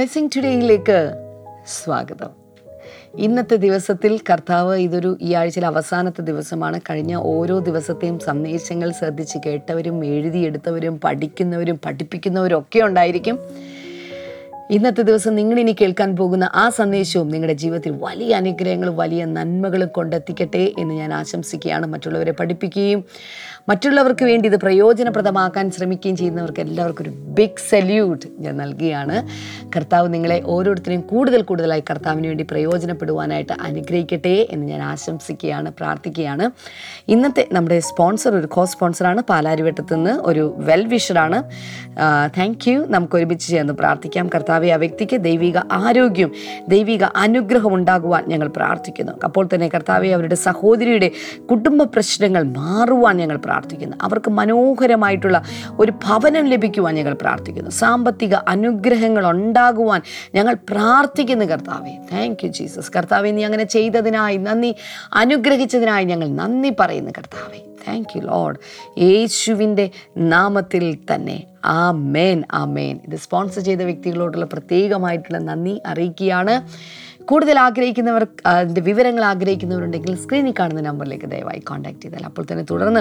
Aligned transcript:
Blessing 0.00 0.28
ടുഡേയിലേക്ക് 0.36 1.12
സ്വാഗതം. 1.84 2.30
ഇന്നത്തെ 3.18 3.56
ദിവസത്തിൽ 3.56 4.20
കർത്താവ് 4.30 4.76
ഇതൊരു 4.76 5.18
ഈ 5.20 5.34
ആഴ്ചയിലെ 5.34 5.66
അവസാനത്തെ 5.66 6.22
ദിവസമാണ്. 6.22 6.80
കഴിഞ്ഞ 6.90 7.14
ഓരോ 7.14 7.58
ദിവസത്തെയും 7.58 8.18
സന്ദേശങ്ങൾ 8.18 8.92
ശ്രദ്ധിച്ച് 8.92 9.38
കേട്ടവരും 9.46 10.04
എഴുതിയെടുത്തവരും 10.04 11.00
പഠിക്കുന്നവരും 11.04 11.80
പഠിപ്പിക്കുന്നവരും 11.84 12.58
ഒക്കെ 12.58 12.80
ഉണ്ടായിരിക്കും. 12.80 13.38
ഇന്നത്തെ 14.70 15.02
ദിവസം 15.02 15.34
നിങ്ങൾ 15.34 15.60
ഇനി 15.60 15.76
കേൾക്കാൻ 15.80 16.16
പോകുന്ന 16.16 16.50
ആ 16.54 16.68
സന്ദേശവും 16.68 17.28
നിങ്ങളുടെ 17.28 17.54
ജീവിതത്തിൽ 17.54 17.94
വലിയ 18.00 18.34
അനുഗ്രഹങ്ങളും 18.34 18.96
വലിയ 18.96 19.24
നന്മകളും 19.24 19.88
കൊണ്ടെത്തിക്കട്ടെ 19.88 20.72
എന്ന് 20.78 20.94
ഞാൻ 20.94 21.14
ആശംസിക്കുകയാണ്. 21.14 21.86
മറ്റുള്ളവരെ 21.86 22.32
പഠിപ്പിക്കുകയും 22.32 23.04
മറ്റുള്ളവർക്ക് 23.68 24.24
വേണ്ടി 24.24 24.46
ഇത് 24.48 24.56
പ്രയോജനപ്രദമാക്കാൻ 24.56 25.70
ശ്രമിക്കുകയും 25.70 26.16
ചെയ്യുന്നവർക്ക് 26.16 26.60
എല്ലാവർക്കും 26.60 27.04
ഒരു 27.04 27.12
ബിഗ് 27.38 27.62
സല്യൂട്ട് 27.70 28.26
ഞാൻ 28.44 28.54
നൽകുകയാണ്. 28.56 29.16
കർത്താവ് 29.74 30.06
നിങ്ങളെ 30.14 30.38
ഓരോരുത്തരെയും 30.54 31.02
കൂടുതൽ 31.10 31.42
കൂടുതലായി 31.42 31.84
കർത്താവിന് 31.90 32.26
വേണ്ടി 32.26 32.44
പ്രയോജനപ്പെടുവാനായിട്ട് 32.52 33.54
അനുഗ്രഹിക്കട്ടെ 33.68 34.34
എന്ന് 34.50 34.66
ഞാൻ 34.66 34.82
ആശംസിക്കുകയാണ് 34.82 35.70
പ്രാർത്ഥിക്കുകയാണ്. 35.78 36.46
ഇന്നത്തെ 37.08 37.44
നമ്മുടെ 37.52 37.78
സ്പോൺസർ 37.90 38.32
ഒരു 38.40 38.46
കോ 38.46 38.64
സ്പോൺസറാണ് 38.64 39.22
പാലാരിവട്ടത്തു 39.30 39.94
നിന്ന് 39.94 40.14
ഒരു 40.30 40.44
വെൽ 40.68 40.86
വിഷറാണ് 40.86 41.38
താങ്ക് 42.38 42.66
യു 42.70 42.78
നമുക്ക് 42.88 43.14
ഒരുമിച്ച് 43.16 43.46
ചേർന്ന് 43.52 43.72
പ്രാർത്ഥിക്കാം. 43.72 44.26
കർത്താവെ 44.34 44.70
ആ 44.70 44.76
വ്യക്തിക്ക് 44.76 45.16
ദൈവിക 45.28 45.58
ആരോഗ്യം 45.72 46.32
ദൈവിക 46.68 47.04
അനുഗ്രഹം 47.24 47.74
ഉണ്ടാകുവാൻ 47.74 48.24
ഞങ്ങൾ 48.28 48.48
പ്രാർത്ഥിക്കുന്നു. 48.58 49.12
അപ്പോൾ 49.28 49.48
തന്നെ 49.54 49.68
കർത്താവെ 49.68 50.08
അവരുടെ 50.18 50.34
സഹോദരിയുടെ 50.34 51.10
കുടുംബ 51.52 51.82
പ്രശ്നങ്ങൾ 51.94 52.42
മാറുവാൻ 52.58 53.16
ഞങ്ങൾ 53.16 53.38
പ്രാർത്ഥിക്കുന്നു. 53.50 53.96
അവർക്ക് 54.02 54.30
മനോഹരമായിട്ടുള്ള 54.30 55.38
ഒരു 55.80 55.92
ഭവനം 56.04 56.44
ലഭിക്കുവാൻ 56.52 56.94
ഞങ്ങൾ 57.00 57.14
പ്രാർത്ഥിക്കുന്നു. 57.22 57.70
സാമ്പത്തിക 57.82 58.34
അനുഗ്രഹങ്ങൾ 58.54 59.24
ഉണ്ടാകുവാൻ 59.30 60.00
ഞങ്ങൾ 60.34 60.54
പ്രാർത്ഥിക്കുന്നു 60.70 61.46
കർത്താവെ. 61.52 61.94
താങ്ക് 62.12 62.44
യു 62.44 62.50
ജീസസ് 62.50 62.92
കർത്താവെ 62.96 63.30
നീ 63.30 63.42
അങ്ങനെ 63.44 63.66
ചെയ്തതിനായി 63.76 64.38
നന്ദി 64.48 64.70
അനുഗ്രഹിച്ചതിനായി 65.14 66.04
ഞങ്ങൾ 66.12 66.28
നന്ദി 66.42 66.72
പറയുന്നു 66.80 67.12
കർത്താവെ. 67.18 67.60
താങ്ക് 67.88 68.12
യു 68.16 68.22
ലോഡ് 68.22 68.58
യേശുവിന്റെ 69.00 69.86
നാമത്തിൽ 70.32 70.86
തന്നെ. 71.12 71.38
ആ 71.64 71.90
മേൻ 72.14 72.38
ആ 72.52 72.64
മേൻ 72.76 72.96
ഇത് 73.08 73.16
സ്പോൺസർ 73.16 73.62
ചെയ്ത 73.62 73.82
വ്യക്തികളോടുള്ള 73.82 74.46
പ്രത്യേകമായിട്ടുള്ള 74.52 75.38
നന്ദി 75.38 75.74
അറിയിക്കുകയാണ്. 75.86 76.54
കൂടുതൽ 77.24 77.58
ആഗ്രഹിക്കുന്നവർ 77.58 78.26
അതിന്റെ 78.46 78.80
വിവരങ്ങൾ 78.80 79.24
ആഗ്രഹിക്കുന്നവരുണ്ടെങ്കിൽ 79.24 80.16
സ്ക്രീനിൽ 80.16 80.54
കാണുന്ന 80.58 80.80
നമ്പറിലേക്ക് 80.80 81.24
ദയവായി 81.24 81.60
കോൺടാക്ട് 81.60 82.00
ചെയ്താൽ 82.00 82.24
അപ്പോൾ 82.24 82.46
തന്നെ 82.52 82.64
തുടർന്ന് 82.70 83.00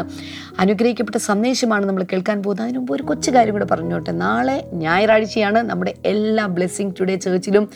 അനുഗ്രഹിക്കപ്പെട്ട 0.60 1.18
സന്ദേശമാണ് 1.18 1.86
നമ്മൾ 1.86 2.04
കേൾക്കാൻ 2.04 2.44
പോകുന്നത്. 2.44 2.66
അതിന് 2.66 2.78
മുമ്പ് 2.78 2.94
ഒരു 2.94 3.04
കൊച്ചു 3.04 3.32
കാര്യം 3.32 3.54
കൂടെ 3.54 3.66
പറഞ്ഞോട്ടെ. 3.66 4.12
നാളെ 4.12 4.70
ഞായറാഴ്ചയാണ് 4.74 5.60
നമ്മുടെ 5.70 5.94
എല്ലാ 6.06 6.46
ബ്ലെസ്സിങ് 6.46 6.92
ടുഡേ 7.00 7.16
ചേർച്ചിലും 7.16 7.70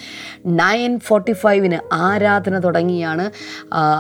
നയൻ 0.46 1.00
ഫോർട്ടി 1.00 1.32
ഫൈവിന് 1.32 1.80
ആരാധന 1.94 2.60
തുടങ്ങിയാണ്. 2.60 3.32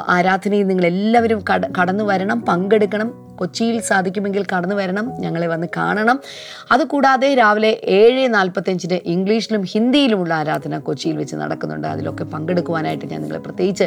ആരാധനയിൽ 0.07 0.67
നിങ്ങൾ 0.67 0.85
എല്ലാവരും 0.85 1.43
കട 1.53 1.71
കടന്നു 1.81 2.03
വരണം 2.03 2.41
പങ്കെടുക്കണം. 2.41 3.22
കൊച്ചിയിൽ 3.35 3.81
സാധിക്കുമെങ്കിൽ 3.81 4.45
കടന്നു 4.57 4.75
വരണം 4.75 5.13
ഞങ്ങളെ 5.19 5.47
വന്ന് 5.47 5.67
കാണണം. 5.77 6.19
അതുകൂടാതെ 6.71 7.33
രാവിലെ 7.33 7.81
ഏഴ് 7.83 8.33
നാൽപ്പത്തഞ്ചിന് 8.33 8.99
ഇംഗ്ലീഷിലും 9.05 9.61
ഹിന്ദിയിലുമുള്ള 9.61 10.33
ആരാധന 10.33 10.77
കൊച്ചിയിൽ 10.77 11.17
വെച്ച് 11.17 11.35
നടക്കുന്നുണ്ട്. 11.35 11.87
അതിലൊക്കെ 11.87 12.23
പങ്കെടുക്കുവാനായിട്ട് 12.23 13.05
ഞാൻ 13.05 13.21
നിങ്ങളെ 13.21 13.39
പ്രത്യേകിച്ച് 13.39 13.83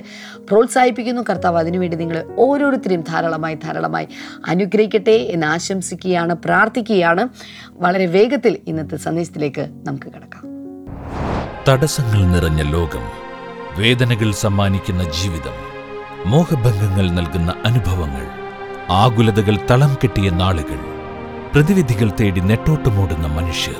പ്രോത്സാഹിപ്പിക്കുന്നു. 0.49 1.23
കർത്താവ് 1.31 1.59
അതിനുവേണ്ടി 1.59 1.97
നിങ്ങളെ 1.97 2.25
ഓരോരുത്തരെയും 2.39 3.01
ധാരാളമായി 3.01 3.55
ധാരാളമായി 3.55 4.09
അനുഗ്രഹിക്കട്ടെ 4.47 5.11
എന്ന് 5.11 5.47
ആശംസിക്കുകയാണ് 5.47 6.35
പ്രാർത്ഥിക്കുകയാണ്. 6.35 7.29
വളരെ 7.71 8.07
വേഗത്തിൽ 8.07 8.59
ഇന്നത്തെ 8.67 8.97
സന്ദേശത്തിലേക്ക് 8.97 9.69
നമുക്ക് 9.87 10.07
കിടക്കാം. 10.07 10.43
തടസ്സങ്ങൾ 11.69 12.27
നിറഞ്ഞ 12.27 12.73
ലോകം 12.73 13.27
വേദനകൾ 13.79 14.33
സമ്മാനിക്കുന്ന 14.33 15.03
ജീവിതം 15.03 15.67
മോഹഭംഗങ്ങൾ 16.27 17.11
നൽകുന്ന 17.11 17.55
അനുഭവങ്ങൾ 17.65 18.46
ആകുലതകൾ 18.91 19.59
തളം 19.71 19.95
കെട്ടിയ 19.95 20.31
നാളുകൾ. 20.31 20.79
പ്രതിവിധികൾ 21.55 22.13
തേടി 22.21 22.41
നെട്ടോട്ടമോടുന്ന 22.41 23.27
മനുഷ്യർ. 23.27 23.75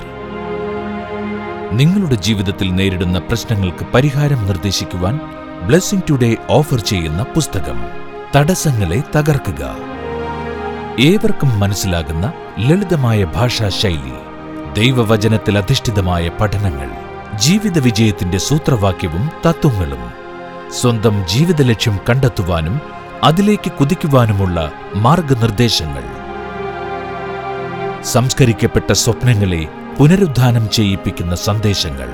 നിങ്ങളുടെ 1.71 2.15
ജീവിതത്തിൽ 2.15 2.75
നേരിടുന്ന 2.75 3.19
പ്രശ്നങ്ങൾക്ക് 3.19 3.85
പരിഹാരം 3.93 4.45
നിർദ്ദേശിക്കുവാൻ 4.45 5.19
ബ്ലെസ്സിംഗ് 5.67 6.03
ടുഡേ 6.09 6.35
ഓഫർ 6.49 6.79
ചെയ്യുന്ന 6.79 7.23
പുസ്തകം. 7.23 7.75
തടസ്സങ്ങളെ 8.35 9.03
തകർക്കുക. 9.15 9.75
ഏവർക്കും 10.99 11.59
മനസ്സിലാകുന്ന 11.59 12.33
ലളിതമായ 12.59 13.23
ഭാഷാ 13.23 13.69
ശൈലി 13.69 14.13
ദൈവവചനത്തിൽ 14.73 15.57
അധിഷ്ഠിതമായ 15.57 16.29
പഠനങ്ങൾ. 16.41 16.89
ജീവിത 17.37 17.79
വിജയത്തിന്റെ 17.79 18.37
സൂത്രവാക്യവും 18.37 19.31
തത്വങ്ങളും. 19.45 20.11
സ്വന്തം 20.71 21.23
ജീവിത 21.27 21.61
ലക്ഷ്യം 21.61 21.99
കണ്ടെത്തുവാനും 22.09 22.96
അതിലേക്ക് 23.23 23.71
കുതിക്കുവാനുമുള്ള 23.71 24.71
മാർഗനിർദ്ദേശങ്ങൾ. 24.95 26.03
സംസ്കരിക്കപ്പെട്ട 28.03 28.91
സ്വപ്നങ്ങളെ 28.91 29.67
പുനരുദ്ധാനം 29.99 30.69
ചെയ്യിപ്പിക്കുന്ന 30.69 31.35
സന്ദേശങ്ങൾ. 31.35 32.09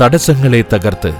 തടസ്സങ്ങളെ 0.00 0.64
തകർത്ത് 0.72 1.14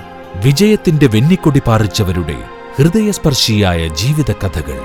വിജയത്തിന്റെ 0.44 1.06
വെന്നിക്കൊടി 1.06 1.62
പാറിച്ചവരുടെ 1.66 2.36
ഹൃദയസ്പർശിയായ 2.78 3.88
ജീവിത 3.88 4.32
കഥകൾ 4.32 4.80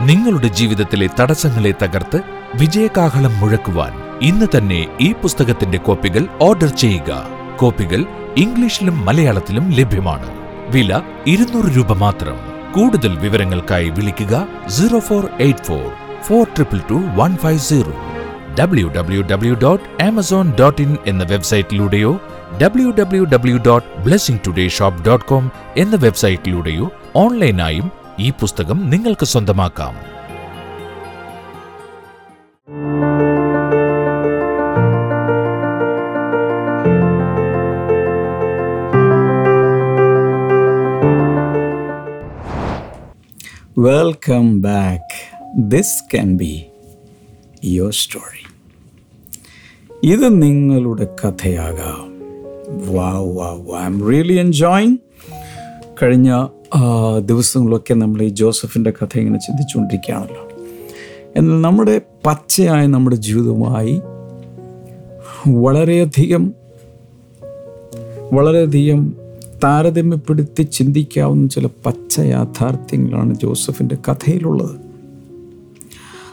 നിങ്ങളുടെ 0.00 0.48
ജീവിതത്തിലെ 0.48 1.08
തടസ്സങ്ങളെ 1.20 1.74
തകർത്ത് 1.82 2.20
വിജയകാഹളം 2.54 3.40
മുഴക്കുവാൻ 3.40 3.92
ഇന്ന് 4.22 4.46
തന്നെ 4.56 4.86
ഈ 5.00 5.12
പുസ്തകത്തിന്റെ 5.12 5.78
കോപ്പികൾ 5.78 6.26
ഓർഡർ 6.42 6.68
ചെയ്യുക. 6.68 7.26
കോപ്പികൾ 7.56 8.04
ഇംഗ്ലീഷിലും 8.36 9.04
മലയാളത്തിലും 9.04 9.72
ലഭ്യമാണ്. 9.72 10.45
വില 10.70 11.00
ഇരുന്നൂറ് 11.26 11.76
രൂപ 11.76 11.92
മാത്രം. 11.92 12.36
കൂടുതൽ 12.74 13.18
വിവരങ്ങൾക്കായി 13.18 13.88
വിളിക്കുക 13.88 14.48
zero 14.68 14.98
four 14.98 15.28
eight 15.40 15.64
four 15.64 15.86
four 16.22 16.44
triple 16.44 16.78
two 16.90 16.94
one 16.94 17.36
five 17.36 17.58
zero. 17.58 17.94
W 18.58 18.88
W 18.88 19.22
W 19.22 19.54
dot 19.54 20.02
Amazon 20.02 20.52
dot 20.60 20.82
in 20.82 20.96
എന്ന 21.06 21.24
വെബ്സൈറ്റിലൂടെയോ 21.24 22.20
W 22.62 22.90
W 22.90 23.24
W 23.24 23.56
dot 23.56 24.00
blessing 24.00 24.40
today 24.46 24.68
shop 24.68 25.04
dot 25.04 25.26
com 25.26 25.50
എന്ന 25.76 25.96
വെബ്സൈറ്റിലൂടെയോ 25.96 26.88
ഓൺലൈനായും 27.16 27.90
ഈ 28.18 28.30
പുസ്തകം 28.30 28.90
നിങ്ങൾക്ക് 28.90 29.26
സ്വന്തമാക്കാം. 29.26 30.15
Welcome 43.86 44.48
back 44.60 45.38
this 45.56 46.12
can 46.12 46.36
be 46.36 46.64
your 47.64 47.92
story 47.92 48.42
ഇത് 50.12 50.42
നിങ്ങളുടെ 50.42 51.04
കഥയാകാം. 51.04 52.06
വാ 52.94 53.10
വാ 53.18 53.82
ഐ 53.82 53.86
എം 53.86 54.08
റിയലി 54.08 54.32
എൻജോയിങ് 54.32 54.96
കഴിഞ്ഞ 56.02 56.48
ദിവസങ്ങളൊക്കെ 57.18 57.94
നമ്മൾ 57.94 58.22
ഈ 58.22 58.28
ജോസഫിന്റെ 58.28 58.90
കഥ 58.90 59.18
ഇങ്ങനെ 59.18 59.38
ചിന്തിച്ചുകൊണ്ടിരിക്കുകയാണല്ലോ. 59.38 60.48
എന്നാൽ 61.36 61.60
നമ്മുടെ 61.60 62.00
പച്ചയായ 62.26 62.86
നമ്മുടെ 62.86 63.16
ജീവിതവുമായി 63.16 64.02
വളരെയധികം 65.48 66.54
വളരെയധികം 68.32 69.25
താരതമ്യപ്പെടുത്തി 69.64 70.62
ചിന്തിക്കാവുന്ന 70.62 71.48
ചില 71.48 71.66
പച്ച 71.86 72.18
യാഥാർത്ഥ്യങ്ങളാണ് 72.18 73.34
ജോസഫിന്റെ 73.34 73.96
കഥയിലുള്ളത്. 74.08 74.76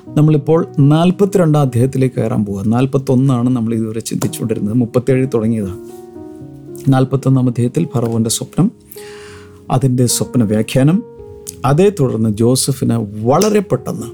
നമ്മളിപ്പോൾ 0.07 0.67
നാൽപ്പത്തിരണ്ടാം 0.79 1.61
അധ്യായത്തിലേക്ക് 1.61 2.15
കയറാൻ 2.15 2.45
പോകുക 2.45 2.63
നാൽപ്പത്തൊന്നാണ് 2.65 3.49
നമ്മൾ 3.49 3.73
ഇതുവരെ 3.73 3.99
ചിന്തിച്ചുകൊണ്ടിരുന്നത്. 4.01 4.73
മുപ്പത്തേഴ് 4.73 5.27
തുടങ്ങിയതാണ്. 5.33 5.79
നാൽപ്പത്തൊന്നാം 6.89 7.47
അധ്യായത്തിൽ 7.47 7.87
ഫറവോന്റെ 7.93 8.29
സ്വപ്നം 8.29 8.71
അതിന്റെ 9.71 10.05
സ്വപ്ന 10.05 10.43
വ്യാഖ്യാനം 10.43 11.03
അതേ 11.65 11.91
തുടർന്ന് 11.99 12.29
ജോസഫിന് 12.29 13.25
വളരെ 13.25 13.59
പെട്ടെന്ന് 13.59 14.07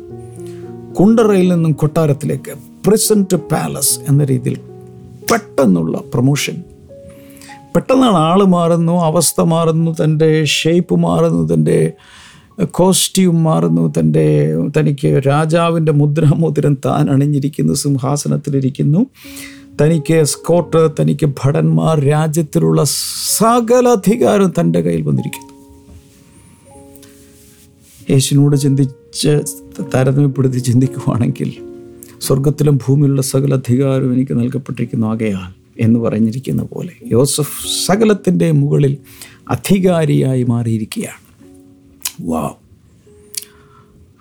കുണ്ടറയിൽ 0.93 1.53
നിന്നും 1.53 1.71
കൊട്ടാരത്തിലേക്ക് 1.71 2.53
പ്രസന്റ് 2.87 3.35
പാലസ് 3.35 3.99
എന്ന 4.09 4.23
രീതിയിൽ 4.23 4.57
പെട്ടെന്നുള്ള 5.31 5.97
പ്രൊമോഷൻ 5.97 6.63
പെട്ടെന്നാണ് 7.75 8.15
ആൾ 8.15 8.43
മാറുന്നു 8.43 9.01
അവസ്ഥ 9.01 9.41
മാറുന്നു 9.41 9.95
തന്റെ 10.03 10.45
ഷേപ്പ് 10.45 10.95
മാറുന്നു 10.95 11.53
തന്റെ 11.53 11.91
കോസ്റ്റ്യൂം 12.63 13.43
മാറുന്നു 13.43 13.93
തന്റെ 13.99 14.53
തനിക്ക് 14.77 15.21
രാജാവിന്റെ 15.27 15.91
മുദ്രാമോതിരം 15.91 16.77
താൻ 16.85 17.09
അണിഞ്ഞിരിക്കുന്നു 17.09 17.73
സിംഹാസനത്തിലിരിക്കുന്നു. 17.73 19.05
തനിക്ക് 19.81 20.23
സ്കോട്ട് 20.23 20.89
തനിക്ക് 20.99 21.25
ഭടന്മാർ 21.25 21.99
രാജ്യത്തിലുള്ള 21.99 22.83
സകല 23.37 23.87
അധികാരം 23.87 24.53
തന്റെ 24.59 24.81
കയ്യിൽ 24.81 25.01
വന്നിരിക്കുന്നു. 25.01 25.53
യേശുവിനോട് 28.11 28.55
ചിന്തിച്ച് 28.55 29.41
താരതമ്യപ്പെടുത്തി 29.95 30.57
ചിന്തിക്കുവാണെങ്കിൽ 30.57 31.53
സ്വർഗത്തിലും 32.21 32.79
ഭൂമിയിലുള്ള 32.87 33.21
സകല 33.21 33.53
അധികാരവും 33.53 34.13
എനിക്ക് 34.13 34.39
നൽകപ്പെട്ടിരിക്കുന്നു. 34.39 35.07
ആകയാൽ 35.07 35.58
എന്ന് 35.79 35.99
പറഞ്ഞിരിക്കുന്ന 35.99 36.63
പോലെ 36.63 36.91
യോസഫ് 37.05 37.85
സകലത്തിന്റെ 37.85 38.51
മുകളിൽ 38.51 38.97
അധികാരിയായി 39.49 40.43
മാറിയിരിക്കുകയാണ്. 40.43 41.29
വാ 42.21 42.53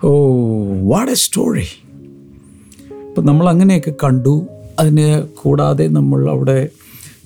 ഓ 0.03 0.33
വാട്ട് 0.81 1.11
എ 1.11 1.15
സ്റ്റോറി 1.15 1.65
ഇപ്പം 3.07 3.25
നമ്മൾ 3.25 3.49
അങ്ങനെയൊക്കെ 3.49 3.93
കണ്ടു. 4.03 4.47
അതിന് 4.79 5.23
കൂടാതെ 5.23 5.87
നമ്മൾ 5.87 6.29
അവിടെ 6.29 6.69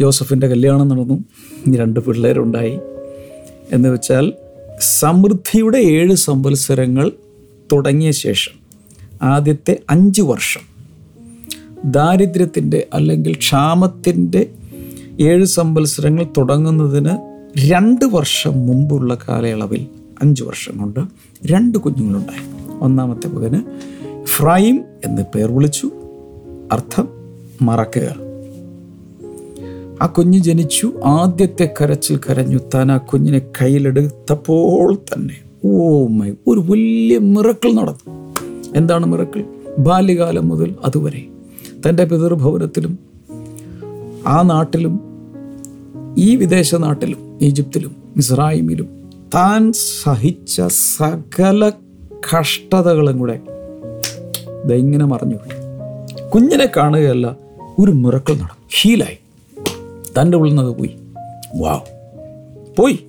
യോസഫിന്റെ 0.01 0.47
കല്യാണം 0.47 0.87
നടന്നു. 0.87 1.23
രണ്ട് 1.75 1.99
പിള്ളേരുണ്ടായി. 1.99 2.79
എന്ന് 3.71 3.89
വെച്ചാൽ 3.89 4.33
സമൃദ്ധിയുടെ 4.79 5.77
ഏഴ് 5.77 6.15
സംവത്സരങ്ങൾ 6.15 7.11
തുടങ്ങിയ 7.71 8.11
ശേഷം 8.11 8.51
ആദ്യത്തെ 9.21 9.79
അഞ്ച് 9.89 10.21
വർഷം. 10.21 10.72
ദാരിദ്ര്യത്തിന്റെ 11.85 12.87
അല്ലെങ്കിൽ 12.93 13.35
ക്ഷാമത്തിന്റെ 13.35 14.49
ഏഴ് 15.19 15.45
സംവത്സരങ്ങൾ 15.45 16.25
തുടങ്ങുന്നതിന് 16.37 17.43
രണ്ട് 17.71 18.05
വർഷം 18.05 18.67
മുമ്പുള്ള 18.67 19.17
കാലയളവിൽ 19.29 19.87
അഞ്ച് 20.21 20.43
വർഷം 20.43 20.77
കൊണ്ട് 20.77 20.99
രണ്ട് 21.45 21.77
കുഞ്ഞുങ്ങളുണ്ടായി. 21.77 22.73
ഒന്നാമത്തെ 22.79 23.27
മകന് 23.27 23.63
ഫ്രൈം 24.25 24.83
എന്ന് 25.05 25.21
പേർ 25.35 25.51
വിളിച്ചു. 25.51 25.91
അർത്ഥം 26.71 27.07
മറക്കുക 27.61 28.15
ആ 30.01 30.05
കുഞ്ഞ് 30.05 30.39
ജനിച്ചു. 30.39 30.93
ആദ്യത്തെ 31.05 31.73
കരച്ചിൽ 31.81 32.19
കരഞ്ഞു 32.29 32.59
താൻ 32.73 32.91
ആ 32.91 32.97
കുഞ്ഞിനെ 32.97 33.41
കയ്യിലെടുത്തപ്പോൾ 33.61 34.95
തന്നെ 34.95 35.37
ഓ 35.65 36.07
മൈ 36.07 36.31
ഒരു 36.47 36.59
വലിയ 36.59 37.17
മിറക്കിൾ 37.17 37.73
നടന്നു. 37.73 38.35
എന്താണ് 38.75 39.05
മിറക്കിൾ 39.05 39.43
ബാല്യകാലം 39.79 40.49
മുതൽ 40.49 40.75
അതുവരെ 40.85 41.27
തന്റെ 41.87 42.03
പിതൃഭവനത്തിലും 42.03 42.99
ആ 44.27 44.41
നാട്ടിലും 44.41 44.99
ഈ 46.17 46.35
വിദേശ 46.35 46.75
നാട്ടിലും 46.75 47.39
ഈജിപ്തിലും 47.41 47.95
ഇസ്രായേമിലും 48.17 49.11
താൻ 49.35 49.73
സഹിച്ച 49.73 50.61
സകല 50.61 51.71
കഷ്ടതകളും 52.09 53.19
കൂടെ 53.19 53.39
ഇതെങ്ങനെ 54.65 55.05
മറഞ്ഞു 55.05 55.35
കുഞ്ഞിനെ 56.35 56.69
കാണുകയല്ല 56.77 57.35
ഒരു 57.79 57.91
മിറക്കൾ 57.91 58.33
നടക്കും 58.33 58.67
ഹീലായി. 58.81 59.17
തന്റെ 60.19 60.37
ഉള്ളിൽ 60.37 60.55
പോയി. 60.61 60.95
വാവ്. 61.55 61.81
പോയി. 62.75 62.99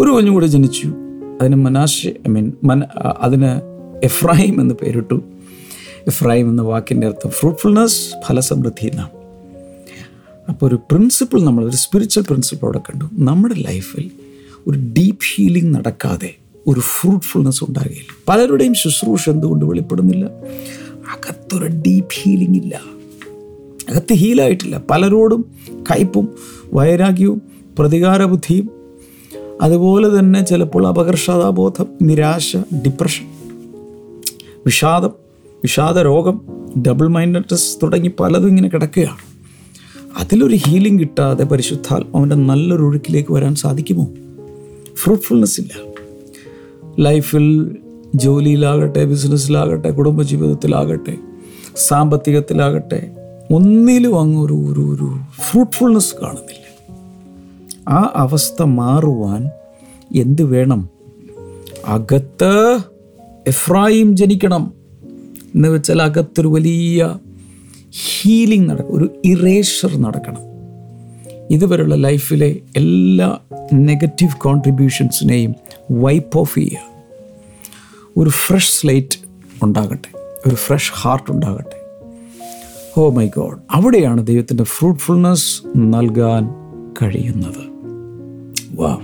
ഒരു 0.00 0.10
കുഞ്ഞും 0.10 0.34
കൂടെ 0.34 0.46
ജനിച്ചു. 0.46 0.92
അതിന് 1.40 1.56
മനാശ് 1.56 2.06
ഐ 2.06 2.12
മീൻ 2.28 2.52
മന 2.64 2.82
അതിന് 3.20 3.60
എഫ്രാഹിം 4.04 4.60
എന്ന് 4.60 4.74
പേരിട്ടു. 4.74 5.22
എഫ്രാഹിം 6.08 6.48
എന്ന 6.48 6.62
വാക്കിന്റെ 6.62 7.06
അർത്ഥം 7.06 7.30
ഫ്രൂട്ട്ഫുൾനെസ് 7.30 8.14
ഫലസമൃദ്ധി 8.28 8.86
എന്നാണ്. 8.86 9.10
അപ്പോൾ 10.48 10.66
ഒരു 10.66 10.74
പ്രിൻസിപ്പിൾ 10.74 11.42
നമ്മൾ 11.42 11.68
ഒരു 11.68 11.76
സ്പിരിച്വൽ 11.76 12.24
പ്രിൻസിപ്പിൾ 12.24 12.66
അവിടെ 12.66 12.78
കണ്ടു. 12.78 13.04
നമ്മുടെ 13.12 13.54
ലൈഫിൽ 13.54 14.10
ഒരു 14.66 14.78
ഡീപ്പ് 14.78 15.18
ഹീലിംഗ് 15.34 15.74
നടക്കാതെ 15.74 16.34
ഒരു 16.66 16.80
ഫ്രൂട്ട്ഫുൾനെസ് 16.80 17.64
ഉണ്ടാകുകയില്ല 17.64 18.24
പലരുടെയും 18.28 18.74
ശുശ്രൂഷ 18.74 19.28
എന്തുകൊണ്ട് 19.28 19.64
വെളിപ്പെടുന്നില്ല? 19.64 20.24
അകത്തൊരു 21.12 21.66
ഡീപ്പ് 21.66 22.14
ഹീലിംഗ് 22.14 22.58
ഇല്ല. 22.58 22.80
അകത്ത് 23.90 24.14
ഹീലായിട്ടില്ല 24.14 24.82
പലരോടും 24.90 25.44
കയ്പും 25.90 26.28
വൈരാഗ്യവും 26.72 27.42
പ്രതികാര 27.78 28.24
ബുദ്ധിയും 28.24 28.70
അതുപോലെ 29.62 30.18
തന്നെ 30.18 30.44
ചിലപ്പോൾ 30.44 30.86
അപകർഷതാബോധം 30.86 31.86
നിരാശ 32.02 32.56
ഡിപ്രഷൻ 32.56 33.26
വിഷാദം 34.66 35.25
വിഷാദ 35.66 35.98
രോഗം 35.98 36.40
ഡബിൾ 36.86 37.06
മൈൻഡഡ്നെസ് 37.06 37.78
തുടങ്ങി 37.82 38.10
പലതും 38.20 38.48
ഇങ്ങനെ 38.48 38.68
കിടക്കുകയാണ്. 38.68 39.16
അതിലൊരു 40.18 40.56
ഹീലിംഗ് 40.56 41.00
കിട്ടാതെ 41.00 41.44
പരിശുദ്ധാത്മാവിന്റെ 41.44 42.36
നല്ലൊരു 42.36 42.82
ഒഴുക്കിലേക്ക് 42.82 43.32
വരാൻ 43.32 43.54
സാധിക്കുമോ? 43.54 44.06
ഫ്രൂട്ട്ഫുൾനെസ് 44.94 45.60
ഇല്ല. 45.60 45.92
ലൈഫിൽ 47.00 47.76
ജോലിയിലാകട്ടെ 48.14 49.04
ബിസിനസ്സിലാകട്ടെ 49.04 49.90
കുടുംബജീവിതത്തിലാകട്ടെ 49.90 51.16
സാമ്പത്തികത്തിലാകട്ടെ 51.76 53.10
ഒന്നിലും 53.52 54.20
അങ്ങ് 54.20 54.42
ഒരു 54.42 54.52
ഒരു 54.52 54.80
ഒരു 54.80 55.18
ഫ്രൂട്ട്ഫുൾനെസ് 55.50 56.14
കാണുന്നില്ല. 56.22 56.94
ആ 57.88 58.12
അവസ്ഥ 58.16 58.62
മാറുവാൻ 58.62 59.50
എന്ത് 60.16 60.42
വേണം? 60.42 60.88
അകത്ത് 61.86 62.78
എഫ്രായിം 63.46 64.16
ജനിക്കണം. 64.16 64.75
എന്ന് 65.56 65.68
വെച്ചാൽ 65.68 66.02
അകത്തൊരു 66.02 66.48
വലിയ 66.48 67.18
ഹീലിംഗ് 67.90 68.70
നടക്കും 68.70 68.96
ഒരു 68.96 69.10
ഇറേഷർ 69.24 69.96
നടക്കണം. 69.96 70.46
ഇതുവരെയുള്ള 71.50 71.94
ലൈഫിലെ 71.94 72.58
എല്ലാ 72.76 73.38
നെഗറ്റീവ് 73.72 74.36
കോൺട്രിബ്യൂഷൻസിനെയും 74.36 75.54
വൈപ്പ് 75.90 76.38
ഓഫ് 76.38 76.54
ചെയ്യുക. 76.54 76.78
ഒരു 78.16 78.30
ഫ്രഷ് 78.30 78.80
സ്ലേറ്റ് 78.80 79.18
ഉണ്ടാകട്ടെ. 79.62 80.18
ഒരു 80.46 80.54
ഫ്രഷ് 80.54 80.92
ഹാർട്ട് 80.94 81.30
ഉണ്ടാകട്ടെ. 81.30 82.04
ഓ 83.00 83.10
മൈ 83.10 83.26
ഗോഡ് 83.36 83.58
അവിടെയാണ് 83.70 84.26
ദൈവത്തിന്റെ 84.26 84.64
ഫ്രൂട്ട്ഫുൾനെസ് 84.64 85.62
നൽകാൻ 85.76 86.48
കഴിയുന്നത്. 87.02 87.62
വാ 88.74 88.98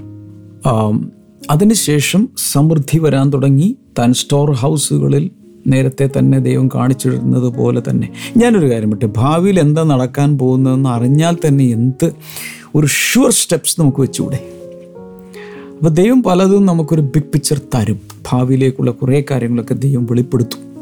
അതിനുശേഷം 1.51 2.29
സമൃദ്ധി 2.53 2.99
വരാൻ 2.99 3.31
തുടങ്ങി. 3.31 3.77
താൻ 3.99 4.13
സ്റ്റോർ 4.13 4.53
ഹൗസുകളിൽ 4.53 5.31
നേരത്തെ 5.67 6.11
തന്നെ 6.19 6.39
ദൈവം 6.39 6.69
കാണിച്ചിരുന്നത് 6.69 7.49
പോലെ 7.49 7.83
തന്നെ. 7.91 8.13
ഞാനൊരു 8.37 8.71
കാര്യം 8.71 8.91
പറ്റേ 8.91 9.09
ഭാവിയിൽ 9.17 9.61
എന്താ 9.61 9.83
നടക്കാൻ 9.83 10.39
പോകുന്നതെന്ന് 10.39 10.89
അറിഞ്ഞാൽ 10.89 11.37
തന്നെ 11.47 11.65
എന്ത് 11.65 12.13
ഒരു 12.75 12.87
ഷുവർ 12.87 13.31
സ്റ്റെപ്സ് 13.31 13.81
നമുക്ക് 13.81 14.01
വെച്ചുകൂടെ? 14.01 14.49
അപ്പോൾ 15.73 15.89
ദൈവം 15.89 16.23
പലതും 16.23 16.67
നമുക്കൊരു 16.67 17.01
ബിഗ് 17.01 17.25
പിക്ചർ 17.25 17.61
തരും. 17.75 18.01
ഭാവിയിലേക്കുള്ള 18.33 18.91
കുറേ 18.91 19.25
കാര്യങ്ങളൊക്കെ 19.31 19.75
ദൈവം 19.75 20.07
വെളിപ്പെടുത്തും. 20.07 20.73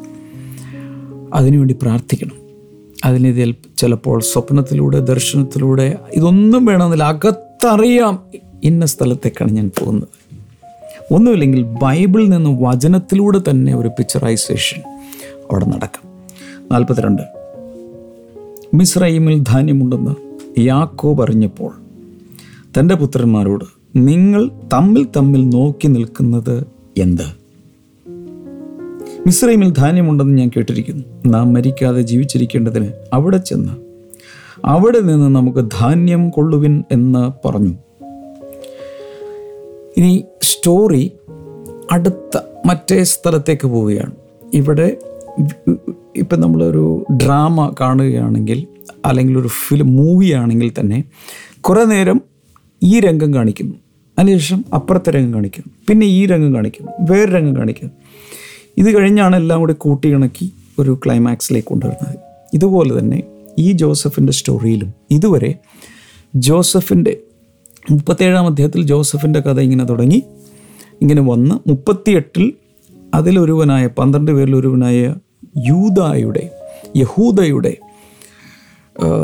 അതിനുവേണ്ടി 1.34 1.76
പ്രാർത്ഥിക്കണം. 1.82 2.32
അതിന് 3.04 3.54
ചിലപ്പോൾ 3.78 4.20
സ്വപ്നത്തിലൂടെ 4.20 4.98
ദർശനത്തിലൂടെ 4.98 5.98
ഇതൊന്നും 6.12 6.64
വേണമെന്നില്ല. 6.64 7.04
അകത്തറിയാം 7.04 8.22
ഇന്ന 8.64 8.86
സ്ഥലത്തേക്കാണ് 8.86 9.50
ഞാൻ 9.50 9.70
പോകുന്നത്. 9.78 10.19
ഒന്നുമില്ലെങ്കിൽ 11.10 11.62
ബൈബിളിൽ 11.62 12.28
നിന്ന് 12.28 12.58
വചനത്തിലൂടെ 12.62 13.40
തന്നെ 13.50 13.76
ഒരു 13.76 13.88
പിക്ചറൈസേഷൻ 13.88 14.82
അവിടെ 15.50 15.64
നടക്കും. 15.64 16.08
നാൽപ്പത്തിരണ്ട്. 16.72 17.22
മിസ്രൈമിൽ 18.74 19.42
ധാന്യമുണ്ടെന്ന് 19.42 20.14
യാക്കോ 20.60 21.14
പറഞ്ഞപ്പോൾ 21.14 21.72
തന്റെ 22.78 22.94
പുത്രന്മാരോട് 22.94 23.64
നിങ്ങൾ 23.96 24.50
തമ്മിൽ 24.72 25.06
തമ്മിൽ 25.16 25.48
നോക്കി 25.48 25.88
നിൽക്കുന്നത് 25.88 26.66
എന്ത്? 26.98 27.40
മിസ്രൈമിൽ 29.26 29.70
ധാന്യമുണ്ടെന്ന് 29.70 30.38
ഞാൻ 30.38 30.50
കേട്ടിരിക്കുന്നു. 30.56 31.04
നാം 31.26 31.52
മരിക്കാതെ 31.52 32.02
ജീവിച്ചിരിക്കേണ്ടതിന് 32.02 32.88
അവിടെ 33.12 33.36
ചെന്ന് 33.36 33.72
അവിടെ 34.64 35.00
നിന്ന് 35.00 35.36
നമുക്ക് 35.36 35.70
ധാന്യം 35.80 36.30
കൊള്ളുവിൻ 36.30 36.84
എന്ന് 36.92 37.48
പറഞ്ഞു. 37.48 37.74
ഇനി 39.98 40.24
സ്റ്റോറി 40.42 41.12
അടുത്ത 41.92 42.38
മറ്റേ 42.66 43.04
സ്ഥലത്തേക്ക് 43.04 43.66
പോവുകയാണ്. 43.66 44.12
ഇവിടെ 44.54 44.96
ഇപ്പം 46.16 46.40
നമ്മളൊരു 46.40 47.04
ഡ്രാമ 47.16 47.74
കാണുകയാണെങ്കിൽ 47.80 48.66
അല്ലെങ്കിൽ 49.06 49.38
ഒരു 49.38 49.48
ഫിലിം 49.48 49.96
മൂവി 49.96 50.30
ആണെങ്കിൽ 50.30 50.72
തന്നെ 50.80 51.04
കുറേ 51.60 51.84
നേരം 51.84 52.22
ഈ 52.82 53.00
രംഗം 53.00 53.34
കാണിക്കുന്നു. 53.34 53.74
അതിനുശേഷം 54.18 54.64
അപ്പുറത്തെ 54.74 55.10
രംഗം 55.10 55.34
കാണിക്കുന്നു. 55.34 55.72
പിന്നെ 55.88 56.06
ഈ 56.06 56.26
രംഗം 56.26 56.54
കാണിക്കുന്നു. 56.54 56.92
വേറെ 57.00 57.32
രംഗം 57.32 57.56
കാണിക്കുന്നു. 57.56 57.92
ഇത് 58.76 58.96
കഴിഞ്ഞാണ് 58.96 59.36
എല്ലാം 59.36 59.60
കൂടി 59.60 59.74
കൂട്ടിയിണക്കി 59.78 60.52
ഒരു 60.78 61.00
ക്ലൈമാക്സിലേക്ക് 61.06 61.68
കൊണ്ടുവരുന്നത്. 61.68 62.18
ഇതുപോലെ 62.54 62.98
തന്നെ 62.98 63.22
ഈ 63.58 63.72
ജോസഫിന്റെ 63.72 64.32
സ്റ്റോറിയിലും 64.32 64.94
ഇതുവരെ 65.10 65.54
ജോസഫിന്റെ 66.36 67.16
മുപ്പത്തേഴാം 67.90 68.46
അധ്യായത്തിൽ 68.46 68.82
ജോസഫിന്റെ 68.82 69.40
കഥ 69.40 69.60
ഇങ്ങനെ 69.60 69.84
തുടങ്ങി. 69.84 70.22
ഇങ്ങനെ 71.00 71.22
വന്ന് 71.22 71.68
മുപ്പത്തിയെട്ടിൽ 71.68 72.52
അതിലൊരുവനായ 73.14 73.86
പന്ത്രണ്ട് 73.86 74.32
പേരിലൊരുവനായ 74.32 75.14
യൂതായുടെ 75.68 76.50
യഹൂദയുടെ 76.96 77.76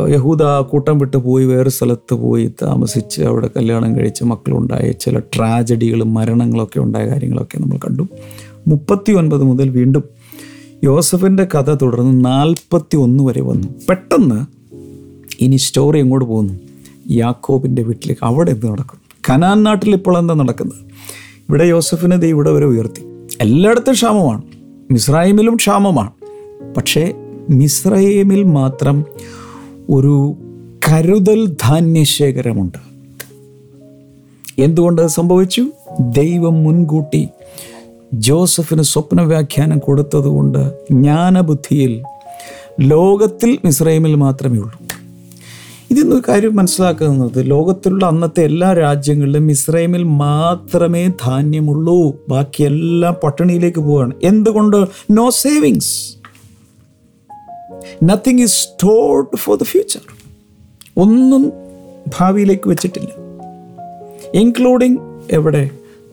യഹൂദ 0.09 0.43
കൂട്ടം 0.43 0.99
വിട്ട് 0.99 1.17
പോയി 1.17 1.45
വേറെ 1.45 1.71
സ്ഥലത്ത് 1.71 2.15
പോയി 2.15 2.53
താമസിച്ച് 2.63 3.23
അവിടെ 3.23 3.51
കല്യാണം 3.57 3.97
കഴിച്ച് 3.97 4.25
മക്കളുണ്ടായ 4.25 4.91
ചില 4.91 5.19
ട്രാജഡികളും 5.19 6.15
മരണങ്ങളൊക്കെ 6.15 6.79
ഉണ്ടായ 6.79 7.07
കാര്യങ്ങളൊക്കെ 7.07 7.59
നമ്മൾ 7.59 7.77
കണ്ടു. 7.77 8.09
മുപ്പത്തി 8.69 9.13
ഒൻപത് 9.13 9.43
മുതൽ 9.43 9.69
വീണ്ടും 9.69 10.05
യോസഫിന്റെ 10.85 11.45
കഥ 11.45 11.75
തുടർന്ന് 11.75 12.25
നാൽപ്പത്തി 12.25 12.97
ഒന്ന് 12.97 13.25
വരെ 13.25 13.43
വന്നു. 13.43 13.69
പെട്ടെന്ന് 13.89 14.47
ഇനി 15.41 15.57
സ്റ്റോറി 15.57 15.99
എങ്ങോട്ട് 15.99 16.25
പോകുന്നു. 16.25 16.55
യാക്കോബിന്റെ 17.11 17.83
വീട്ടിലേക്ക് 17.83 18.25
അവിടെ 18.25 18.51
എന്ത് 18.51 18.67
നടക്കും? 18.67 19.01
കനാൻ 19.31 19.63
നാട്ടിൽ 19.63 19.95
ഇപ്പോൾ 19.95 20.19
എന്താ 20.19 20.35
നടക്കുന്നത്? 20.35 20.79
ഇവിടെ 21.49 21.65
യോസഫിനെ 21.65 22.17
ദൈവം 22.17 22.35
ഇവിടെ 22.35 22.51
വരെ 22.51 22.65
ഉയർത്തി. 22.65 23.03
എല്ലായിടത്തും 23.41 23.95
ക്ഷാമമാണ്. 23.95 24.43
മിസ്രൈമിലും 24.91 25.57
ക്ഷാമമാണ്. 25.57 26.11
പക്ഷേ 26.77 27.15
മിസ്രൈമിൽ 27.51 28.43
മാത്രം 28.43 29.05
ഒരു 29.91 30.35
കരുതൽ 30.89 31.47
ധാന്യശേഖരമുണ്ട് 31.47 32.79
എന്തുകൊണ്ട് 34.59 35.07
സംഭവിച്ചു? 35.07 35.67
ദൈവം 36.01 36.63
മുൻകൂട്ടി 36.63 37.29
ജോസഫിന് 38.15 38.83
സ്വപ്ന 38.83 39.23
വ്യാഖ്യാനം 39.23 39.79
കൊടുത്തതുകൊണ്ട് 39.79 40.73
ജ്ഞാനബുദ്ധിയിൽ 40.91 42.03
ലോകത്തിൽ 42.81 43.59
മിസ്രൈമിൽ 43.65 44.15
മാത്രമേ 44.15 44.59
ഉള്ളൂ. 44.59 44.96
ഇതിന്ന് 45.91 46.23
കാര്യം 46.29 46.57
മനസ്സിലാക്കുന്നത് 46.57 47.51
ലോകത്തിലുള്ള 47.51 48.07
അന്നത്തെ 48.07 48.45
എല്ലാ 48.45 48.73
രാജ്യങ്ങളിലും 48.73 49.51
ഇസ്രൈമിൽ 49.51 50.03
മാത്രമേ 50.03 51.07
ധാന്യമുള്ളൂ. 51.07 52.25
ബാക്കിയെല്ലാം 52.29 53.17
പട്ടിണിയിലേക്ക് 53.25 53.79
പോവുകയാണ് 53.79 54.13
എന്തുകൊണ്ട്? 54.23 54.87
No 55.11 55.31
savings 55.31 56.17
nothing 58.05 58.41
is 58.41 58.53
stored 58.53 59.37
for 59.37 59.59
the 59.59 59.63
future 59.63 60.01
ഒന്നും 60.97 61.53
ഭാവിയിലേക്ക് 62.19 62.69
വെച്ചിട്ടില്ല. 62.69 63.09
ഇൻക്ലൂഡിങ് 64.35 64.97
എവിടെ? 65.31 65.71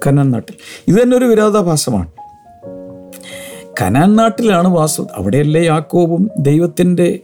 കനാൻ 0.08 0.32
നാട്ടിൽ. 0.32 0.56
ഇത് 0.88 1.04
തന്നെ 1.04 1.18
ഒരു 1.18 1.26
വിരോധാഭാസമാണ്. 1.26 2.12
കനാൻ 3.82 4.16
നാട്ടിലാണ് 4.16 4.68
വാസു. 4.68 5.08
അവിടെയല്ലേ 5.16 5.66
യാക്കോബും 5.66 6.32
ദൈവത്തിന്റെ 6.38 7.20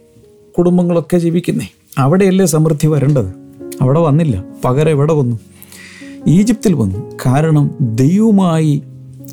കുടുംബങ്ങളൊക്കെ 0.58 1.16
ജീവിക്കുന്നേ? 1.16 1.68
അവിടെയല്ലേ 2.00 2.46
സമൃദ്ധി 2.46 2.86
വരേണ്ടത്? 2.86 3.28
അവിടെ 3.80 4.00
വന്നില്ല. 4.00 4.44
പകരം 4.64 4.90
എവിടെ 4.90 5.12
വന്നു. 5.12 5.36
ഈജിപ്തിൽ 6.26 6.74
വന്നു. 6.74 6.98
കാരണം 7.26 7.70
ദൈവമായി 7.80 8.82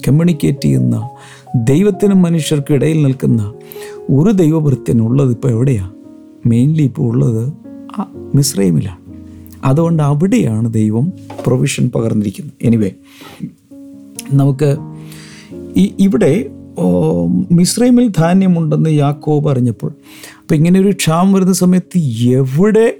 കമ്മ്യൂണിക്കേറ്റ് 0.07 0.61
ചെയ്യുന്ന 0.61 1.09
ദൈവത്തിനും 1.55 2.21
മനുഷ്യർക്കും 2.21 2.73
ഇടയിൽ 2.73 3.03
നിൽക്കുന്ന 3.03 3.53
ഒരു 4.11 4.31
ദൈവഭൃത്യൻ 4.31 5.01
ഉള്ളത് 5.01 5.31
ഇപ്പോൾ 5.31 5.49
എവിടെയാണ് 5.49 5.93
മെയിൻലി 6.45 6.83
ഇപ്പോൾ 6.83 7.01
ഉള്ളത് 7.01 7.53
മിസ്രൈമിലാണ് 8.35 8.97
അതുകൊണ്ട് 9.63 10.03
അവിടെയാണ് 10.03 10.73
ദൈവം 10.73 11.13
പ്രൊവിഷൻ 11.45 11.91
പകർന്നിരിക്കുന്നത്. 11.95 12.53
എനിവേ 12.61 12.91
നമുക്ക് 14.33 14.77
ഇവിടെ 15.99 16.49
മിസ്രൈമിൽ 17.51 18.11
ധാന്യമുണ്ടെന്ന് 18.17 18.89
യാക്കോബ് 18.89 19.49
അറിഞ്ഞപ്പോൾ 19.49 19.91
അപ്പം 20.47 20.55
ഇങ്ങനെ 20.55 20.79
ഒരു 20.79 20.91
ക്ഷാമം 20.91 21.33
വരുന്ന 21.33 21.53
സമയത്ത് 21.53 21.97
എവിടെ 22.27 22.97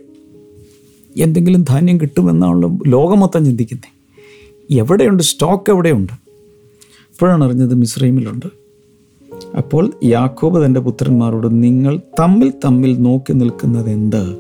എന്തെങ്കിലും 1.18 1.66
ധാന്യം 1.70 2.02
കിട്ടുമെന്നാണല്ലോ 2.02 2.78
ലോകം 2.88 3.20
മൊത്തം 3.20 3.46
ചിന്തിക്കുന്നത് 3.46 3.92
എവിടെയുണ്ട്? 4.74 5.24
സ്റ്റോക്ക് 5.24 5.72
എവിടെയുണ്ട്? 5.72 6.14
അപ്പോഴാണ് 6.14 7.44
അറിഞ്ഞത് 7.44 7.76
മിസ്രൈമിലുണ്ട്. 7.76 8.46
അപ്പോൾ 9.58 9.92
യാക്കോബ് 10.04 10.66
തന്റെ 10.66 10.80
പുത്രന്മാരോട് 10.80 11.64
നിങ്ങൾ 11.64 12.02
തമ്മിൽ 12.20 12.54
തമ്മിൽ 12.66 12.98
നോക്കി 12.98 13.34
നിൽക്കുന്നത് 13.34 13.90
എന്ത്? 13.90 14.38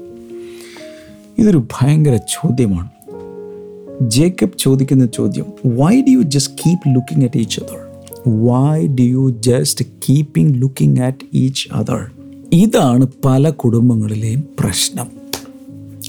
ഇതൊരു 1.37 1.57
ഭയങ്കര 1.57 2.15
ചോദ്യമാണ്. 2.15 2.89
ജേക്കബ് 4.01 4.57
ചോദിക്കുന്ന 4.59 5.05
ചോദ്യം 5.05 5.45
why 5.65 6.01
do 6.01 6.09
you 6.09 6.21
just 6.21 6.53
keep 6.65 6.95
looking 6.95 7.25
at 7.25 7.37
each 7.37 7.59
other 7.59 7.79
why 8.45 8.87
do 8.87 9.01
you 9.01 9.29
just 9.39 9.85
keeping 9.85 10.61
looking 10.61 11.01
at 11.01 11.17
each 11.33 11.69
other 11.73 12.16
ഇതാണ് 12.53 13.07
പല 13.25 13.49
കുടുംബങ്ങളിലെയും 13.49 14.43
പ്രശ്നം. 14.59 15.07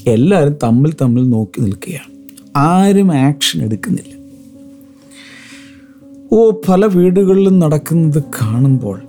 എല്ലാവരും 0.07 0.55
തമ്മിൽ 0.63 0.93
തമ്മിൽ 1.01 1.29
നോക്കി 1.29 1.61
നിൽക്കുകയാണ്. 1.61 2.11
ആരും 2.55 3.13
ആക്ഷൻ 3.13 3.63
എടുക്കുന്നില്ല. 3.63 4.19
ഓ 6.31 6.51
പല 6.69 6.85
വീടുകളിലും 6.85 7.59
നടക്കുന്നത് 7.59 8.23
കാണുമ്പോൾ 8.23 9.01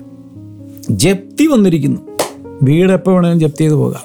ജപ്തി 0.91 1.47
വന്നിരിക്കുന്നു. 1.47 2.01
വീട് 2.63 2.93
എപ്പോൾ 2.93 3.13
വേണമെങ്കിലും 3.13 3.41
ജപ്തി 3.41 3.63
ചെയ്ത് 3.63 3.75
പോകാം. 3.75 4.03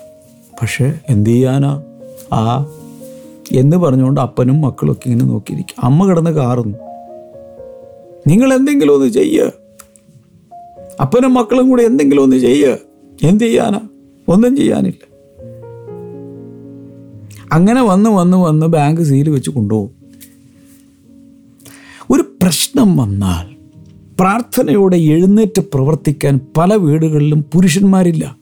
പക്ഷേ 0.62 0.94
എന്തു 1.10 1.30
ചെയ്യാനാ? 1.30 1.84
ആ 2.34 2.72
എന്ന് 3.52 3.78
പറഞ്ഞുകൊണ്ട് 3.78 4.22
അപ്പനും 4.22 4.62
മക്കളൊക്കെ 4.62 5.10
ഇങ്ങനെ 5.10 5.26
നോക്കിയിരിക്കും. 5.26 5.86
അമ്മ 5.86 6.08
കിടന്ന് 6.08 6.32
കാറുന്നു. 6.32 6.78
നിങ്ങൾ 8.28 8.54
എന്തെങ്കിലും 8.54 8.94
ഒന്ന് 8.94 9.08
ചെയ്യുക 9.08 9.52
അപ്പനും 11.02 11.34
മക്കളും 11.34 11.70
കൂടി 11.70 11.84
എന്തെങ്കിലും 11.84 12.24
ഒന്ന് 12.24 12.36
ചെയ്യുക 12.36 12.95
എന്ത് 13.24 13.44
ചെയ്യാനാ? 13.44 13.80
ഒന്നും 14.28 14.58
ചെയ്യാനില്ല. 14.58 15.16
അങ്ങനെ 17.52 17.82
വന്ന് 17.84 18.10
വന്ന് 18.10 18.38
വന്ന് 18.38 18.66
ബാങ്ക് 18.66 19.02
സീൽ 19.02 19.30
വെച്ച് 19.30 19.50
കൊണ്ടുപോകും. 19.50 19.92
ഒരു 22.12 22.22
പ്രശ്നം 22.22 22.98
വന്നാൽ 22.98 23.56
പ്രാർത്ഥനയോടെ 24.20 24.98
എഴുന്നേറ്റ് 24.98 25.62
പ്രവർത്തിക്കാൻ 25.74 26.40
പല 26.58 26.74
വീടുകളിലും 26.74 27.46
പുരുഷന്മാരില്ല. 27.54 28.38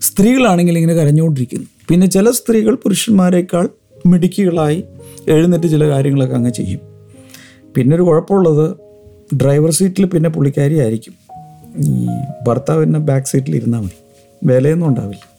സ്ത്രീകളാണെങ്കിൽ 0.00 0.76
ഇങ്ങനെ 0.76 0.94
കരഞ്ഞുകൊണ്ടിരിക്കുന്നു. 0.94 1.66
പിന്നെ 1.88 2.06
ചില 2.06 2.30
സ്ത്രീകൾ 2.30 2.74
പുരുഷന്മാരെക്കാൾ 2.74 3.68
മിടുക്കികളായി 4.06 4.84
എഴുന്നേറ്റ് 5.28 5.66
ചില 5.66 5.88
കാര്യങ്ങളൊക്കെ 5.88 6.36
അങ്ങ് 6.36 6.50
ചെയ്യും. 6.50 6.80
പിന്നെ 7.76 7.96
ഒരു 7.96 8.02
കുഴപ്പമുള്ളത് 8.02 8.76
ഡ്രൈവർ 9.36 9.70
സീറ്റിൽ 9.70 10.04
പിന്നെ 10.06 10.30
പുള്ളിക്കാരി 10.30 10.78
ആയിരിക്കും. 10.78 11.19
ഈ 11.76 12.06
ഭർത്താവിന്റെ 12.46 12.98
ബാക്ക് 12.98 13.26
സീറ്റിൽ 13.26 13.56
ഇരുന്നാൽ 13.56 13.80
മതി. 13.80 13.96
വിലയൊന്നും 14.44 14.86
ഉണ്ടാവില്ല. 14.88 15.30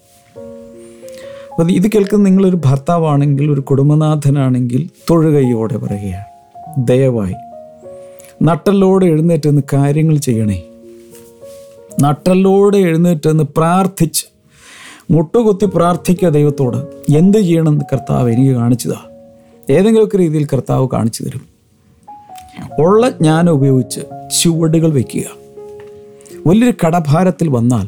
അപ്പം 1.54 1.72
ഇത് 1.72 1.88
കേൾക്കുന്ന 1.88 2.24
നിങ്ങളൊരു 2.24 2.60
ഭർത്താവാണെങ്കിൽ 2.66 3.52
ഒരു 3.52 3.62
കുടുംബനാഥനാണെങ്കിൽ 3.62 4.90
തൊഴുകയോടെ 5.10 5.78
പറയുകയാണ്. 5.78 6.26
ദയവായി. 6.88 7.34
നട്ടലോടെ 8.44 9.06
എഴുന്നേറ്റെന്ന് 9.06 9.62
കാര്യങ്ങൾ 9.74 10.18
ചെയ്യണേ. 10.18 10.64
നട്ടലോടെ 12.02 12.78
എഴുന്നേറ്റെന്ന് 12.78 13.44
പ്രാർത്ഥിച്ച് 13.44 14.26
മുട്ടുകുത്തി 15.12 15.66
പ്രാർത്ഥിക്കുക 15.66 16.30
ദൈവത്തോട്. 16.30 17.12
എന്ത് 17.18 17.38
ചെയ്യണമെന്ന് 17.38 17.86
കർത്താവ് 17.94 18.32
എനിക്ക് 18.32 18.52
കാണിച്ചതാ. 18.52 19.02
ഏതെങ്കിലുമൊക്കെ 19.70 20.18
രീതിയിൽ 20.18 20.46
കർത്താവ് 20.46 20.88
കാണിച്ചു 20.94 21.24
തരും. 21.24 21.42
ഉള്ള 22.80 23.10
ജ്ഞാനം 23.10 23.54
ഉപയോഗിച്ച് 23.54 24.02
ചുവടുകൾ 24.42 24.94
വയ്ക്കുക 24.94 25.41
വലിയൊരു 26.48 26.76
കടഭാരത്തിൽ 26.86 27.48
വന്നാൽ 27.50 27.88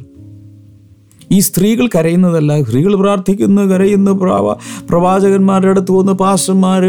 ഈ 1.31 1.39
സ്ത്രീകൾ 1.39 1.87
കരയുന്നതല്ല. 1.87 2.61
സ്ത്രീകൾ 2.61 2.95
പ്രാർത്ഥിക്കുന്നു 2.95 3.61
കരയുന്നു. 3.61 4.11
പ്രവാ 4.11 4.55
പ്രവാചകന്മാരുടെ 4.89 5.69
അടുത്ത് 5.69 5.91
വന്ന് 5.91 6.11
പാസ്റ്റർമാർ 6.11 6.81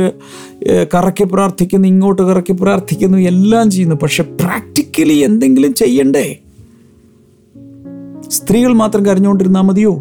കറക്കി 0.95 1.25
പ്രാർത്ഥിക്കുന്നു 1.25 1.89
ഇങ്ങോട്ട് 1.89 2.23
കറക്കി 2.23 2.53
പ്രാർത്ഥിക്കുന്നു 2.53 3.19
എല്ലാം 3.19 3.71
ചെയ്യുന്നു. 3.71 3.97
പക്ഷെ 4.03 4.23
പ്രാക്ടിക്കലി 4.23 5.15
എന്തെങ്കിലും 5.15 5.75
ചെയ്യണ്ടേ? 5.75 6.39
സ്ത്രീകൾ 8.29 8.73
മാത്രം 8.73 9.07
കരഞ്ഞുകൊണ്ടിരുന്നാൽ 9.07 9.63
മതിയോ? 9.63 9.95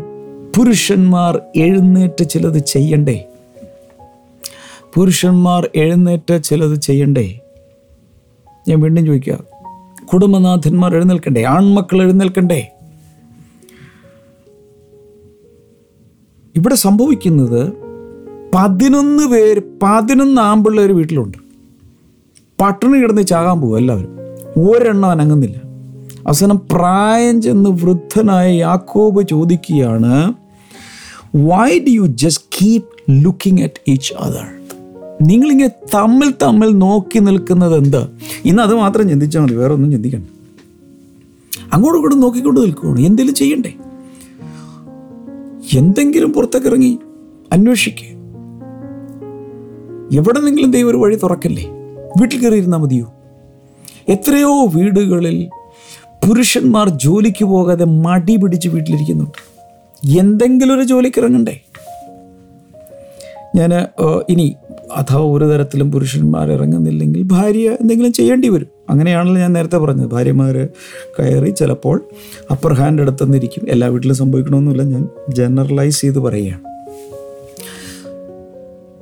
പുരുഷന്മാർ 0.57 1.39
എഴുന്നേറ്റ് 1.55 2.29
ചിലത് 2.29 2.59
ചെയ്യണ്ടേ? 2.65 3.25
പുരുഷന്മാർ 4.93 5.69
എഴുന്നേറ്റ് 5.75 6.43
ചിലത് 6.43 6.75
ചെയ്യണ്ടേ? 6.79 7.39
ഞാൻ 8.67 8.79
വീണ്ടും 8.81 9.05
ചോദിക്കുക 9.05 9.52
കുടുംബനാഥന്മാർ 10.13 10.95
എഴുന്നേൽക്കണ്ടേ? 10.95 11.43
ആൺമക്കൾ 11.43 12.01
എഴുന്നേൽക്കണ്ടേ? 12.01 12.67
ഇവിടെ 16.55 16.75
സംഭവിക്കുന്നത് 16.75 17.73
പതിനൊന്ന് 18.55 19.27
പേര് 19.27 19.61
പതിനൊന്ന് 19.83 20.41
ആമ്പിള്ളേർ 20.41 20.91
വീട്ടിലുണ്ട്. 20.91 21.37
പട്ടിണി 22.61 23.01
കിടന്ന് 23.01 23.21
ചാകാൻ 23.21 23.61
പോകും 23.61 23.77
എല്ലാവരും. 23.77 24.17
ഒരെണ്ണം 24.69 25.09
അനങ്ങുന്നില്ല. 25.09 25.61
അവസാനം 26.27 26.61
പ്രായം 26.71 27.41
ചെന്ന് 27.41 27.69
വൃദ്ധനായ 27.69 28.53
യാക്കോബ് 28.53 29.27
ചോദിക്കുകയാണ് 29.27 30.33
why 31.35 31.79
do 31.79 31.89
you 31.89 32.01
just 32.01 32.45
keep 32.61 32.83
looking 33.11 33.61
at 33.61 33.91
each 33.91 34.13
other 34.19 34.62
നിങ്ങളിങ്ങനെ 35.21 35.69
തമ്മിൽ 35.93 36.33
തമ്മിൽ 36.41 36.77
നോക്കി 36.77 37.19
നിൽക്കുന്നത് 37.19 37.77
എന്ത്? 37.77 38.07
ഇന്ന് 38.45 38.63
അത് 38.63 38.75
മാത്രം 38.75 39.09
ചിന്തിച്ചാൽ 39.09 39.41
മതി 39.41 39.55
വേറെ 39.55 39.73
ഒന്നും 39.73 39.91
ചിന്തിക്കണ്ട. 39.91 40.25
അങ്ങോട്ടും 41.73 41.97
ഇങ്ങോട്ടും 41.97 42.19
നോക്കിക്കൊണ്ട് 42.19 42.59
നിൽക്കുകയാണ് 42.59 42.99
എന്തെങ്കിലും 42.99 43.35
ചെയ്യണ്ടേ? 43.35 43.73
എന്തെങ്കിലും 45.77 46.33
പുറത്തേക്ക് 46.33 46.67
ഇറങ്ങി 46.67 46.99
അന്വേഷിക്കുക 47.51 48.13
എവിടെന്നെങ്കിലും 50.17 50.71
ദൈവം 50.71 50.89
ഒരു 50.89 50.97
വഴി 50.97 51.15
തുറക്കല്ലേ? 51.15 51.63
വീട്ടിൽ 52.21 52.39
കയറി 52.39 52.55
ഇരുന്നാൽ 52.55 52.77
മതിയോ? 52.77 53.13
എത്രയോ 54.09 54.65
വീടുകളിൽ 54.65 55.49
പുരുഷന്മാർ 56.27 56.89
ജോലിക്ക് 56.89 57.45
പോകാതെ 57.45 57.85
മടി 57.85 58.35
പിടിച്ച് 58.35 58.69
വീട്ടിലിരിക്കുന്നുണ്ട്. 58.69 59.53
എന്തെങ്കിലും 60.19 60.75
ഒരു 60.75 60.83
ജോലിക്ക് 60.83 61.21
ഇറങ്ങണ്ടേ? 61.21 61.61
ഞാൻ 63.55 63.73
ഇനി 64.29 64.55
അഥവാ 64.95 65.21
ഒരു 65.21 65.45
തരത്തിലും 65.45 65.91
പുരുഷന്മാർ 65.91 66.51
ഇറങ്ങുന്നില്ലെങ്കിൽ 66.51 67.21
ഭാര്യ 67.21 67.77
എന്തെങ്കിലും 67.81 68.13
ചെയ്യേണ്ടി 68.13 68.49
വരും. 68.49 68.67
അങ്ങനെയാണല്ലോ 68.89 69.41
ഞാൻ 69.41 69.53
നേരത്തെ 69.53 69.77
പറഞ്ഞത്. 69.77 70.07
ഭാര്യമാർ 70.07 70.69
കയറി 71.19 71.49
ചിലപ്പോൾ 71.49 72.03
അപ്പർ 72.51 72.73
ഹാൻഡ് 72.73 73.01
എടുത്തെന്നിരിക്കും 73.01 73.69
എല്ലാ 73.69 73.87
വീട്ടിലും 73.87 74.15
സംഭവിക്കണമെന്നില്ല. 74.15 74.83
ഞാൻ 74.83 75.07
ജനറലൈസ് 75.29 76.01
ചെയ്ത് 76.01 76.19
പറയുകയാണ്. 76.19 76.59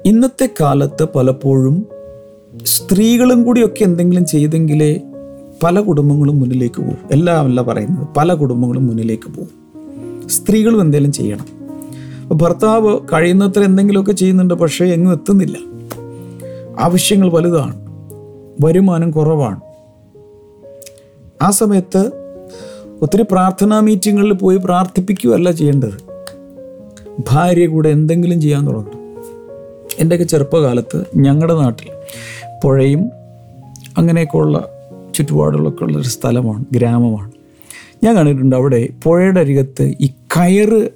ഇന്നത്തെ 0.05 0.49
കാലത്ത് 0.61 1.07
പലപ്പോഴും 1.15 1.85
സ്ത്രീകളും 2.63 3.43
കൂടിയൊക്കെ 3.43 3.83
എന്തെങ്കിലും 3.83 4.25
ചെയ്തെങ്കിലേ 4.25 5.01
പല 5.63 5.79
കുടുംബങ്ങളും 5.79 6.39
മുന്നിലേക്ക് 6.39 6.81
പോകും. 6.81 6.97
എല്ലാമല്ല 7.11 7.61
പറയുന്നത്. 7.61 8.07
പല 8.17 8.33
കുടുംബങ്ങളും 8.33 8.87
മുന്നിലേക്ക് 8.87 9.31
പോകും. 9.31 9.49
സ്ത്രീകളും 10.29 10.81
എന്തെങ്കിലും 10.81 11.11
ചെയ്യണം. 11.11 11.60
ഭർത്താവ് 12.33 12.99
കഴിയുന്നത്ര 13.13 13.63
എന്തെങ്കിലുമൊക്കെ 13.63 14.11
ചെയ്യുന്നുണ്ട് 14.11 14.53
പക്ഷേ 14.53 14.85
എങ്ങും 14.85 15.11
എത്തുന്നില്ല. 15.11 15.57
ആവശ്യങ്ങൾ 16.79 17.31
വലുതാണ് 17.31 17.81
വരുമാനം 18.65 19.11
കുറവാണ്. 19.11 19.59
ആ 21.41 21.49
സമയത്ത് 21.49 22.11
ഒത്തിരി 23.01 23.25
പ്രാർത്ഥനാ 23.31 23.79
മീറ്റിങ്ങുകളിൽ 23.79 24.33
പോയി 24.33 24.57
പ്രാർത്ഥിപ്പിക്കുകയല്ല 24.57 25.51
ചെയ്യേണ്ടത്. 25.51 25.97
ഭാര്യ 27.29 27.67
കൂടെ 27.67 27.89
എന്തെങ്കിലും 27.89 28.41
ചെയ്യാൻ 28.41 28.67
തുടങ്ങും. 28.67 29.01
എന്റെയൊക്കെ 29.99 30.27
ചെറുപ്പകാലത്ത് 30.27 31.05
ഞങ്ങളുടെ 31.15 31.53
നാട്ടിൽ 31.53 31.87
പുഴയും 32.63 33.11
അങ്ങനെയൊക്കെയുള്ള 33.97 34.69
ചുറ്റുപാടുകളൊക്കെ 35.15 35.83
ഉള്ളൊരു 35.83 36.07
സ്ഥലമാണ് 36.07 36.65
ഗ്രാമമാണ്. 36.71 37.31
ഞാൻ 38.03 38.15
കണ്ടിട്ടുണ്ട് 38.15 38.55
അവിടെ 38.55 38.89
പുഴയുടെ 39.03 39.39
അരികത്ത് 39.39 39.83
ഈ 40.01 40.07
കയറ് 40.07 40.89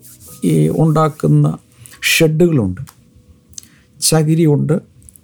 ഈ 0.46 0.72
ഉണ്ടാക്കുന്ന 0.78 1.58
ഷെഡുകളുണ്ട്. 2.04 2.82
ചകിരി 4.02 4.44
കൊണ്ട് 4.44 4.82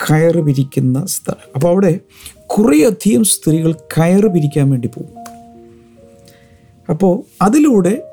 കയറ് 0.10 0.42
പിരിക്കുന്ന 0.42 1.06
സ്ഥലം. 1.06 1.52
അപ്പോൾ 1.56 1.68
അവിടെ 1.68 2.00
കുറേയധികം 2.48 3.24
സ്ത്രീകൾ 3.24 3.72
കയറ് 3.72 4.28
പിരിക്കാൻ 4.28 4.70
വേണ്ടി 4.70 4.88
പോകും. 4.88 5.18
അപ്പോൾ 6.90 7.44
അതിലൂടെ 7.44 8.04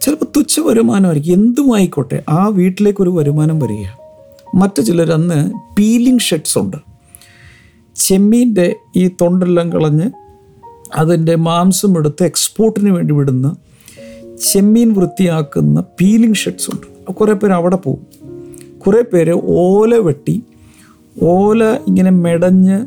ചിലപ്പോൾ 0.00 0.24
തുച്ഛ 0.36 0.60
വരുമാനമായിരിക്കും. 0.60 1.32
എന്തുമായിക്കോട്ടെ 1.32 2.22
ആ 2.28 2.46
വീട്ടിലേക്കൊരു 2.46 3.10
വരുമാനം 3.10 3.58
വരിക. 3.58 3.86
മറ്റു 4.54 4.82
ചിലർ 4.82 5.10
അന്ന് 5.12 5.50
പീലിംഗ് 5.78 6.20
ഷെഡ്സ് 6.20 6.58
ഉണ്ട്. 6.58 6.76
ചെമ്മീന്റെ 7.96 8.76
ഈ 8.96 9.08
തൊണ്ടെല്ലാം 9.08 9.72
കളഞ്ഞ് 9.72 10.10
അതിന്റെ 10.94 11.34
മാംസം 11.34 11.98
എടുത്ത് 11.98 12.24
എക്സ്പോർട്ടിന് 12.24 12.90
വേണ്ടി 12.90 13.14
വിടുന്ന 13.14 13.56
ചെമ്മീൻ 14.50 14.92
വൃത്തിയാക്കുന്ന 14.92 15.80
പീലിംഗ് 15.80 16.34
ഷെഡ്സ് 16.34 16.70
ഉണ്ട്. 16.70 17.14
കുറേ 17.14 17.32
പേര് 17.32 17.52
അവിടെ 17.52 17.76
പോകും. 17.76 18.06
കുറേ 18.78 19.02
പേര് 19.12 19.40
ഓല 19.44 19.94
വെട്ടി 19.94 20.42
ഓല 21.22 21.64
ഇങ്ങനെ 21.64 22.10
മെടഞ്ഞ് 22.10 22.86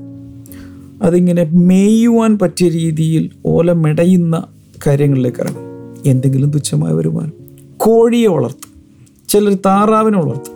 അതിങ്ങനെ 1.02 1.44
മേയുവാൻ 1.44 2.40
പറ്റിയ 2.40 2.70
രീതിയിൽ 2.70 3.32
ഓല 3.46 3.72
മെടയുന്ന 3.72 4.48
കാര്യങ്ങളിലേക്ക് 4.88 5.38
ഇറങ്ങും. 5.40 5.66
എന്തെങ്കിലും 6.06 6.52
തുച്ഛമായ 6.52 6.94
വരുമാനം. 6.94 7.34
കോഴിയെ 7.78 8.28
വളർത്തും. 8.28 8.82
ചിലർ 9.30 9.54
താറാവിനെ 9.54 10.20
വളർത്തും. 10.20 10.54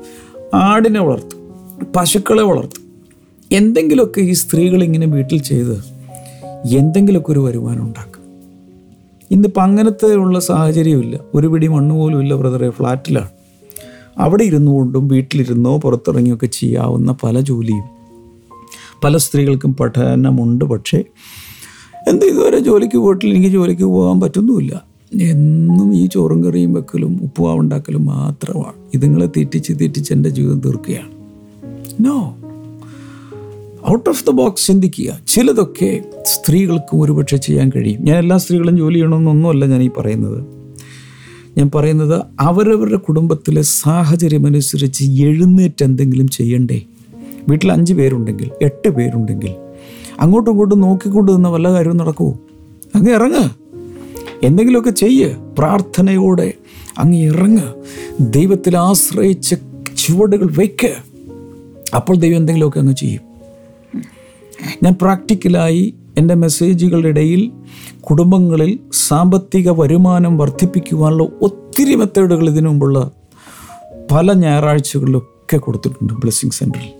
ആടിനെ 0.54 1.02
വളർത്തും. 1.02 1.40
പശുക്കളെ 1.96 2.44
വളർത്തും. 2.44 2.90
എന്തെങ്കിലുമൊക്കെ 3.52 4.22
ഈ 4.22 4.34
സ്ത്രീകൾ 4.34 4.84
ഇങ്ങനെ 4.84 5.08
വീട്ടിൽ 5.08 5.42
ചെയ്ത് 5.42 5.84
എന്തെങ്കിലുമൊക്കെ 6.68 7.32
ഒരു 7.32 7.40
വരുമാനം 7.40 7.84
ഉണ്ടാക്കും. 7.84 8.19
ഇന്നിപ്പോൾ 9.32 9.62
അങ്ങനത്തെ 9.62 10.16
ഉള്ള 10.16 10.40
സാഹചര്യമില്ല. 10.40 11.20
ഒരു 11.36 11.48
പിടി 11.48 11.68
മണ്ണ് 11.68 11.96
പോലും 11.96 12.22
ഇല്ല 12.22 12.36
ബ്രദറെ 12.36 12.70
ഫ്ലാറ്റിലാണ്. 12.70 13.30
അവിടെ 14.18 14.44
ഇരുന്നു 14.44 14.72
കൊണ്ടും 14.72 15.08
വീട്ടിലിരുന്നോ 15.08 15.78
പുറത്തിറങ്ങിയൊക്കെ 15.78 16.46
ചെയ്യാവുന്ന 16.46 17.16
പല 17.24 17.40
ജോലിയും. 17.40 17.84
പല 19.04 19.18
സ്ത്രീകൾക്കും 19.18 19.76
പഠനമുണ്ട് 19.76 20.66
പക്ഷേ 20.66 21.04
എന്ത് 22.08 22.26
ഇതുവരെ 22.26 22.60
ജോലിക്ക് 22.60 22.98
പോയിട്ടില്ല 22.98 23.36
എനിക്ക് 23.36 23.50
ജോലിക്ക് 23.50 23.84
പോകാൻ 23.84 24.20
പറ്റുന്നുമില്ല. 24.20 24.84
എന്നും 25.22 25.96
ഈ 25.96 26.06
ചോറും 26.06 26.44
കറിയും 26.44 26.74
വെക്കലും 26.74 27.20
ഉപ്പുവാവുണ്ടാക്കലും 27.24 28.06
മാത്രമാണ്. 28.06 28.74
ഇതുങ്ങളെ 28.94 29.26
തീറ്റിച്ച് 29.26 29.74
തീറ്റിച്ച് 29.82 30.14
എന്റെ 30.14 30.30
ജീവിതം 30.30 30.60
തീർക്കുകയാണ്. 30.60 31.12
No 32.06 32.36
out 33.92 34.10
of 34.10 34.28
the 34.28 34.30
box 34.30 34.68
ചിന്തിക്കുക. 34.68 35.20
ചിലതൊക്കെ 35.28 36.02
സ്ത്രീകൾക്കും 36.26 37.02
ഒരുപക്ഷെ 37.02 37.38
ചെയ്യാൻ 37.38 37.72
കഴിയും. 37.76 38.06
ഞാൻ 38.06 38.18
എല്ലാ 38.18 38.38
സ്ത്രീകളും 38.38 38.78
ജോലി 38.78 38.94
ചെയ്യണമെന്നൊന്നുമല്ല 38.94 39.66
ഞാൻ 39.66 39.84
ഈ 39.84 39.90
പറയുന്നത്. 39.98 40.44
ഞാൻ 41.58 41.72
പറയുന്നത് 41.76 42.22
അവരവരുടെ 42.40 42.98
കുടുംബത്തിലെ 42.98 43.62
സാഹചര്യമനുസരിച്ച് 43.62 45.22
എഴുന്നേറ്റ് 45.22 45.84
എന്തെങ്കിലും 45.84 46.28
ചെയ്യണ്ടേ? 46.28 46.82
വീട്ടിൽ 47.50 47.72
അഞ്ച് 47.72 47.94
പേരുണ്ടെങ്കിൽ 47.94 48.52
എട്ട് 48.62 48.90
പേരുണ്ടെങ്കിൽ 48.90 49.56
അങ്ങോട്ടും 50.20 50.52
ഇങ്ങോട്ടും 50.52 50.82
നോക്കിക്കൊണ്ട് 50.82 51.32
നിന്ന 51.32 51.48
വല്ല 51.48 51.72
കാര്യവും 51.72 51.98
നടക്കുമോ 51.98 52.40
അങ്ങ് 52.96 53.12
ഇറങ്ങ്. 53.12 53.50
എന്തെങ്കിലുമൊക്കെ 54.46 54.90
ചെയ്യ്. 54.90 55.30
പ്രാർത്ഥനയോടെ 55.58 56.54
അങ്ങ് 56.98 57.18
ഇറങ്ങ്. 57.18 57.74
ദൈവത്തിൽ 58.20 58.78
ആശ്രയിച്ച് 58.78 59.56
ചുവടുകൾ 59.98 60.48
വയ്ക്ക് 60.58 60.94
അപ്പോൾ 61.96 62.18
ദൈവം 62.18 62.38
എന്തെങ്കിലുമൊക്കെ 62.38 62.80
അങ്ങ് 62.80 62.96
ചെയ്യും. 62.96 63.29
ഞാൻ 64.84 64.96
പ്രാക്ടിക്കലായി 65.02 65.96
എന്റെ 66.18 66.34
മെസ്സേജുകളുടെ 66.34 67.08
ഇടയിൽ 67.08 67.52
കുടുംബങ്ങളിൽ 68.00 68.80
സാമ്പത്തിക 68.94 69.70
വരുമാനം 69.70 70.38
വർദ്ധിപ്പിക്കുവാനുള്ള 70.38 71.24
ഒത്തിരി 71.42 71.96
മെത്തേഡുകൾ 71.96 72.50
ഇതിനു 72.50 72.70
മുമ്പുള്ള 72.70 73.12
പല 74.12 74.34
ഞായറാഴ്ചകളിലൊക്കെ 74.34 75.58
കൊടുത്തിട്ടുണ്ട് 75.58 76.14
ബ്ലെസ്സിങ് 76.14 76.52
സെന്ററിൽ 76.52 76.92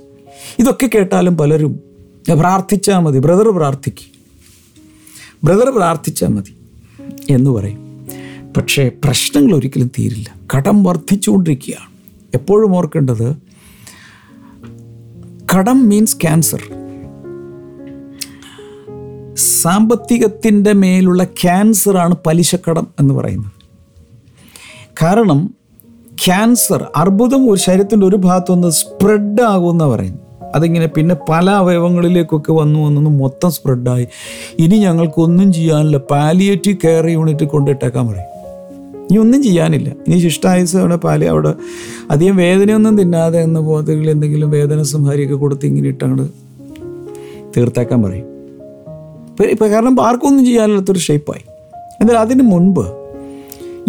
ഇതൊക്കെ 0.60 0.90
കേട്ടാലും 0.96 1.38
പലരും 1.38 1.80
ഞാൻ 2.30 2.40
പ്രാർത്ഥിച്ചാൽ 2.40 3.00
മതി 3.00 3.20
ബ്രദർ 3.20 3.50
പ്രാർത്ഥിക്കും 3.50 4.20
ബ്രദർ 5.44 5.70
പ്രാർത്ഥിച്ചാൽ 5.70 6.28
മതി 6.28 6.56
എന്ന് 7.30 7.50
പറയും. 7.50 8.08
പക്ഷേ 8.58 8.92
പ്രശ്നങ്ങൾ 9.04 9.56
ഒരിക്കലും 9.56 9.92
തീരില്ല. 10.00 10.36
കടം 10.56 10.84
വർദ്ധിച്ചുകൊണ്ടിരിക്കുകയാണ്. 10.84 11.90
എപ്പോഴും 12.34 12.76
ഓർക്കേണ്ടത് 12.76 13.36
കടം 15.56 15.90
മീൻസ് 15.90 16.18
ക്യാൻസർ 16.18 16.62
സാമ്പത്തികത്തിന്റെ 19.40 20.74
മേലുള്ള 20.74 21.24
ക്യാൻസറാണ് 21.24 22.16
പലിശക്കടം 22.26 22.88
എന്ന് 23.00 23.14
പറയുന്നത്. 23.14 23.52
കാരണം 25.02 25.54
ക്യാൻസർ 26.26 26.88
അർബുദം 26.96 27.52
ഒരു 27.52 27.60
ശരീരത്തിന്റെ 27.60 28.06
ഒരു 28.06 28.16
ഭാഗത്തുനിന്ന് 28.16 28.70
സ്പ്രെഡ് 28.70 29.42
ആകുമെന്ന് 29.42 29.86
പറയുന്നു 29.86 30.20
അതിങ്ങനെ 30.56 30.86
പിന്നെ 30.86 31.16
പല 31.30 31.50
അവയവങ്ങളിലേക്കൊക്കെ 31.50 32.52
വന്നു 32.52 32.80
വന്നു 32.80 33.10
മൊത്തം 33.10 33.52
സ്പ്രെഡായി. 33.52 34.08
ഇനി 34.60 34.78
ഞങ്ങൾക്കൊന്നും 34.78 35.54
ചെയ്യാനില്ല. 35.54 35.98
പാലിയേറ്റീവ് 35.98 36.78
കെയർ 36.84 37.08
യൂണിറ്റ് 37.08 37.46
കൊണ്ടിട്ടേക്കാൻ 37.46 38.08
പറയും. 38.08 38.40
ഇനി 39.12 39.18
ഒന്നും 39.18 39.44
ചെയ്യാനില്ല. 39.44 39.90
ഇനി 39.90 40.20
ശിഷ്ടായുസ് 40.20 40.78
അവിടെ 40.78 40.96
പാലി 40.96 41.26
അവിടെ 41.26 41.54
അധികം 42.12 42.36
വേദനയൊന്നും 42.36 42.98
തിന്നാതെ 42.98 43.40
എന്ന 43.40 43.60
ബോധകൾ 43.60 44.10
എന്തെങ്കിലും 44.10 44.50
വേദന 44.50 44.82
സംഹാരിയൊക്കെ 44.82 45.36
കൊടുത്ത് 45.36 45.66
ഇങ്ങനെ 45.66 45.88
ഇട്ടങ്ങോട്ട് 45.88 46.34
തീർത്തേക്കാൻ 47.58 48.04
പറയും. 48.04 48.39
ഇപ്പം 49.40 49.52
ഇപ്പം 49.52 49.72
കാരണം 49.72 50.02
ആർക്കൊന്നും 50.02 50.46
ചെയ്യാനില്ലാത്തൊരു 50.46 51.00
ഷേപ്പായി 51.00 51.44
എന്നാൽ 52.02 52.18
അതിന് 52.18 52.44
മുൻപ് 52.44 52.82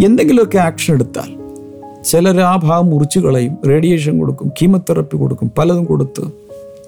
എന്തെങ്കിലുമൊക്കെ 0.05 0.57
ആക്ഷൻ 0.57 0.93
എടുത്താൽ 0.93 1.29
ചിലർ 2.03 2.39
ആ 2.39 2.55
ഭാഗം 2.55 2.89
മുറിച്ച് 2.89 3.19
കളയും 3.19 3.57
റേഡിയേഷൻ 3.69 4.19
കൊടുക്കും 4.19 4.51
കീമോതെറപ്പി 4.61 5.17
കൊടുക്കും 5.17 5.51
പലതും 5.57 5.85
കൊടുത്ത് 5.85 6.21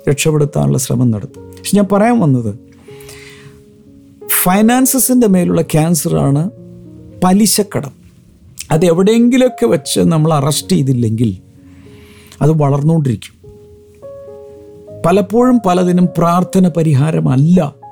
രക്ഷപ്പെടുത്താനുള്ള 0.09 0.77
ശ്രമം 0.77 1.11
നടത്തും. 1.11 1.43
പക്ഷെ 1.43 1.77
ഞാൻ 1.77 1.87
പറയാൻ 1.91 2.19
വന്നത് 2.19 2.59
ഫൈനാൻസസിന്റെ 4.27 5.27
മേലുള്ള 5.27 5.61
ക്യാൻസറാണ് 5.61 6.49
പലിശക്കടം. 7.23 7.91
അത് 8.71 8.85
എവിടെയെങ്കിലുമൊക്കെ 8.85 9.65
വെച്ച് 9.65 9.99
നമ്മൾ 9.99 10.33
അറസ്റ്റ് 10.33 10.69
ചെയ്തില്ലെങ്കിൽ 10.69 11.37
അത് 12.41 12.51
വളർന്നുകൊണ്ടിരിക്കും. 12.51 13.35
പലപ്പോഴും 15.05 15.61
പലതിനും 15.65 16.07
പ്രാർത്ഥന 16.17 16.67
പരിഹാരമല്ല. 16.67 17.82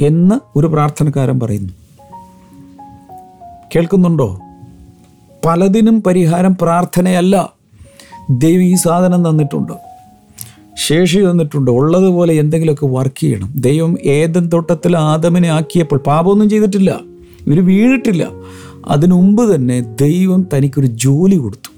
എന്ന് 0.00 0.58
ഒരു 0.58 0.66
പ്രാർത്ഥനക്കാരൻ 0.66 1.40
പറയുന്നു. 1.40 1.72
കേൾക്കുന്നുണ്ടോ? 3.76 4.40
പലതിനും 5.44 6.02
പരിഹാരം 6.02 6.56
പ്രാർത്ഥനയല്ല. 6.62 7.52
ദൈവം 8.30 8.62
ഈ 8.62 8.74
സാധനം 8.74 9.28
തന്നിട്ടുണ്ട്. 9.28 9.72
ശേഷി 10.86 11.18
തന്നിട്ടുണ്ട്. 11.18 11.70
ഉള്ളതുപോലെ 11.70 12.34
എന്തെങ്കിലുമൊക്കെ 12.34 12.86
വർക്ക് 12.86 13.20
ചെയ്യണം. 13.20 13.52
ദൈവം 13.56 13.96
ഏതൻ 14.00 14.48
തോട്ടത്തിൽ 14.48 14.96
ആദമിനെ 14.96 15.48
ആക്കിയപ്പോൾ 15.48 15.98
പാപമൊന്നും 15.98 16.50
ചെയ്തിട്ടില്ല. 16.50 17.00
ഇവർ 17.46 17.66
അതിനു 18.86 19.14
മുമ്പ് 19.14 19.54
തന്നെ 19.54 19.80
ദൈവം 19.80 20.46
തനിക്കൊരു 20.54 20.86
ജോലി 20.86 21.36
കൊടുത്തു. 21.36 21.74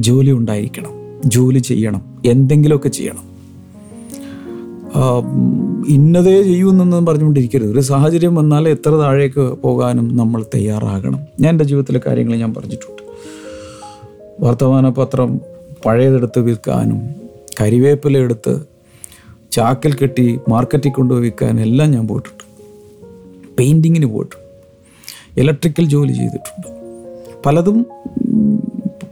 ജോലി 0.00 0.30
ഉണ്ടായിരിക്കണം. 0.30 0.90
ജോലി 1.24 1.58
ചെയ്യണം. 1.58 2.02
എന്തെങ്കിലുമൊക്കെ 2.26 2.88
ചെയ്യണം. 2.88 3.25
ഇന്നതേ 5.88 6.42
ചെയ്യുമെന്നൊന്നും 6.42 7.06
പറഞ്ഞുകൊണ്ടിരിക്കരുത്. 7.06 7.72
ഒരു 7.72 7.80
സാഹചര്യം 7.80 8.34
വന്നാൽ 8.34 8.68
എത്ര 8.68 8.90
താഴേക്ക് 8.90 9.40
പോകാനും 9.40 10.16
നമ്മൾ 10.16 10.44
തയ്യാറാകണം. 10.54 11.20
ഞാൻ 11.40 11.50
എന്റെ 11.50 11.64
ജീവിതത്തിലെ 11.64 12.00
കാര്യങ്ങൾ 12.06 12.36
ഞാൻ 12.36 12.54
പറഞ്ഞിട്ടുണ്ട്. 12.54 13.02
വർത്തമാന 14.40 14.88
പത്രം 14.88 15.40
പഴയതെടുത്ത് 15.86 16.38
വിൽക്കാനും 16.38 17.08
കരിവേപ്പില 17.60 18.18
എടുത്ത് 18.18 18.60
ചാക്കിൽ 19.50 19.92
കെട്ടി 19.92 20.38
മാർക്കറ്റിൽ 20.48 20.90
കൊണ്ടുപോയി 20.90 21.22
വിൽക്കാനും 21.22 21.60
എല്ലാം 21.60 21.90
ഞാൻ 21.90 22.08
പോയിട്ടുണ്ട്. 22.08 22.44
പെയിന്റിങ്ങിന് 23.58 24.06
പോയിട്ടുണ്ട്. 24.06 24.46
ഇലക്ട്രിക്കൽ 25.40 25.84
ജോലി 25.84 26.12
ചെയ്തിട്ടുണ്ട്. 26.12 26.68
പലതും 27.46 27.86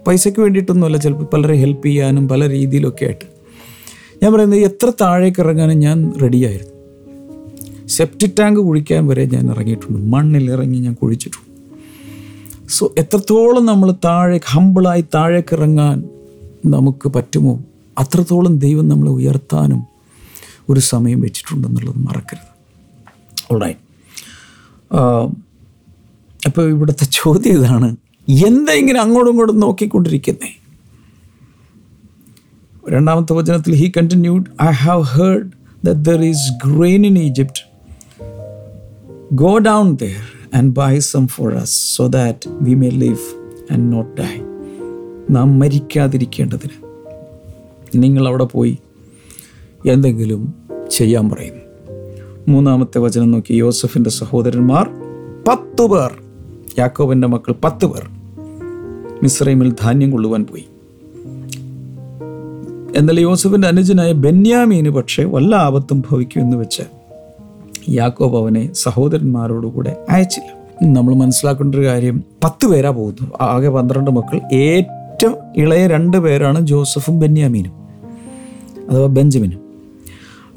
പൈസയ്ക്ക് 0.07 0.40
വേണ്ടിയിട്ടൊന്നുമല്ല 0.40 0.97
ചിലപ്പോൾ 0.97 1.25
പലരെ 1.25 1.55
ഹെൽപ്പ് 1.55 1.87
ചെയ്യാനും 1.87 2.29
പല 2.29 2.49
രീതിയിലൊക്കെ 2.49 3.05
ആയിട്ട്. 3.05 3.34
ഞാൻ 4.24 4.32
പറയുന്നത് 4.32 4.60
എത്ര 4.60 4.92
താഴേക്ക് 5.00 5.40
ഇറങ്ങാനും 5.42 5.78
ഞാൻ 5.78 5.98
റെഡിയായിരുന്നു 6.22 6.72
സെപ്റ്റി 7.87 8.26
ടാങ്ക് 8.38 8.60
കുഴിക്കാൻ 8.60 9.02
വരെ 9.06 9.24
ഞാൻ 9.26 9.50
ഇറങ്ങിയിട്ടുണ്ട്. 9.50 9.98
മണ്ണിൽ 10.12 10.50
ഇറങ്ങി 10.50 10.78
ഞാൻ 10.78 10.94
കുഴിച്ചിട്ടുണ്ട്. 10.94 11.50
സോ 12.76 12.94
എത്രത്തോളം 12.98 13.66
നമ്മൾ 13.66 13.88
താഴെ 14.04 14.40
ഹമ്പിളായി 14.46 15.04
താഴേക്ക് 15.14 15.54
ഇറങ്ങാൻ 15.54 15.96
നമുക്ക് 16.66 17.08
പറ്റുമോ? 17.08 17.54
അത്രത്തോളം 17.98 18.58
ദൈവം 18.58 18.88
നമ്മളെ 18.88 19.10
ഉയർത്താനും 19.10 19.82
ഒരു 20.70 20.80
സമയം 20.80 21.20
വെച്ചിട്ടുണ്ടെന്നുള്ളത് 21.20 21.98
മറക്കരുത്. 21.98 22.50
ഉടായി 23.50 23.76
അപ്പോൾ 26.46 26.64
ഇവിടുത്തെ 26.70 27.04
ചോദ്യം 27.12 27.54
ഇതാണ്. 27.58 27.96
എന്താ 28.48 28.72
ഇങ്ങനെ 28.72 29.00
അങ്ങോട്ടും 29.00 29.30
ഇങ്ങോട്ടും 29.30 29.60
നോക്കിക്കൊണ്ടിരിക്കുന്നേ? 29.60 30.52
രണ്ടാമത്തെ 32.85 33.35
വചനത്തിൽ 33.35 33.75
he 33.75 33.92
continued 33.97 34.44
I 34.62 34.70
have 34.70 35.03
heard 35.03 35.47
that 35.85 36.01
there 36.01 36.25
is 36.25 36.53
grain 36.64 37.07
in 37.07 37.18
Egypt 37.18 37.62
go 39.35 39.59
down 39.59 39.94
there 39.94 40.16
and 40.55 40.73
buy 40.73 40.99
some 40.99 41.27
for 41.27 41.55
us 41.55 41.97
so 41.97 42.07
that 42.07 42.49
we 42.62 42.75
may 42.75 42.88
live 42.88 43.25
and 43.73 43.92
not 43.92 44.20
die 44.20 44.35
നാം 45.31 45.59
മരിക്കാതിരിക്കേണ്ടതിന് 45.59 46.77
നിങ്ങൾ 47.94 48.29
അവിടെ 48.29 48.44
പോയി 48.44 48.79
എന്തെങ്കിലും 49.88 50.42
ചെയ്യാൻ 50.90 51.31
പറയുന്നു 51.31 51.61
മൂന്നാമത്തെ 52.49 52.99
വചനം 52.99 53.31
നോക്കി 53.31 53.55
യോസഫിന്റെ 53.55 54.11
സഹോദരന്മാർ 54.11 54.87
പത്തു 55.49 55.83
പേർ 55.83 56.12
യാക്കോബിന്റെ 56.79 57.27
മക്കൾ 57.27 57.53
പത്ത് 57.64 57.87
പേർ 57.87 58.05
മിസ്രൈമിൽ 59.23 59.70
ധാന്യം 59.73 60.11
കൊള്ളുവാൻ 60.11 60.47
പോയി. 60.47 60.64
എന്നാൽ 62.96 63.20
യോസഫിന്റെ 63.20 63.68
അനുജനായ 63.68 64.12
ബെന്യാമീന് 64.12 64.90
പക്ഷേ 64.90 65.24
വല്ല 65.24 65.54
ആപത്തും 65.54 66.04
ഭവിക്കുമെന്ന് 66.11 66.57
വെച്ച് 66.57 66.83
യാക്കോബ് 67.90 68.37
അവനെ 68.37 68.72
സഹോദരന്മാരോടുകൂടെ 68.72 69.96
അയച്ചില്ല. 70.11 70.64
നമ്മൾ 70.94 71.14
മനസ്സിലാക്കേണ്ട 71.14 71.74
ഒരു 71.74 71.87
കാര്യം 71.87 72.24
പത്ത് 72.44 72.66
പേരാ 72.66 72.90
പോകുന്നു 72.90 73.30
ആകെ 73.40 73.68
പന്ത്രണ്ട് 73.68 74.11
മക്കൾ. 74.11 74.40
ഏറ്റവും 74.54 75.35
ഇളയ 75.57 75.87
രണ്ട് 75.87 76.16
പേരാണ് 76.16 76.66
ജോസഫും 76.66 77.20
ബെന്യാമീനും. 77.20 77.72
അഥവാ 78.90 79.07
ബെഞ്ചമിനും. 79.07 79.61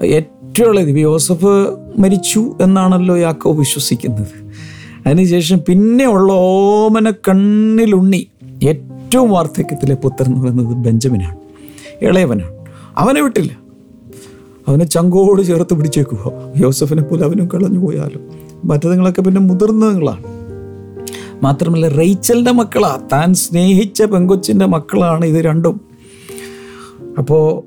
ഏറ്റവും 0.05 0.69
ഇളയത് 0.69 0.97
യോസഫ് 0.97 1.67
മരിച്ചു 1.97 2.55
എന്നാണല്ലോ 2.61 3.15
യാക്കോബ് 3.15 3.59
വിശ്വസിക്കുന്നത്. 3.59 4.51
അതിനുശേഷം 5.07 5.59
പിന്നെ 5.67 6.05
ഉള്ള 6.05 6.33
ഓമന 6.33 7.11
കണ്ണിലുണ്ണി 7.11 8.27
ഏറ്റവും 8.63 9.29
വാർദ്ധക്യത്തിലെ 9.29 9.95
പുത്രൻ 9.95 10.31
എന്ന് 10.31 10.41
പറയുന്നത് 10.41 10.77
ബെഞ്ചമിനാണ്. 10.77 11.46
ഇളയവനാണ്. 12.01 12.65
അവനെ 12.97 13.21
വിട്ടില്ല. 13.21 13.57
അവനെ 14.67 14.85
ചങ്കോട് 14.85 15.41
ചേർത്ത് 15.41 15.73
പിടിച്ചേക്കുക. 15.73 16.31
യോസഫിനെ 16.57 17.01
പോലെ 17.01 17.23
അവനും 17.23 17.47
കളഞ്ഞു 17.47 17.79
പോയാലും. 17.79 18.29
മറ്റതുങ്ങളൊക്കെ 18.65 19.21
പിന്നെ 19.21 19.41
മുതിർന്നതുങ്ങളാണ്. 19.41 20.23
മാത്രമല്ല 21.43 21.87
റൈച്ചലിന്റെ 21.87 22.51
മക്കളാണ് 22.51 23.09
താൻ 23.13 23.33
സ്നേഹിച്ച 23.33 24.03
പെങ്കൊച്ചിന്റെ 24.03 24.65
മക്കളാണ് 24.65 25.25
ഇത് 25.25 25.37
രണ്ടും. 25.37 25.81
അപ്പോൾ 27.17 27.63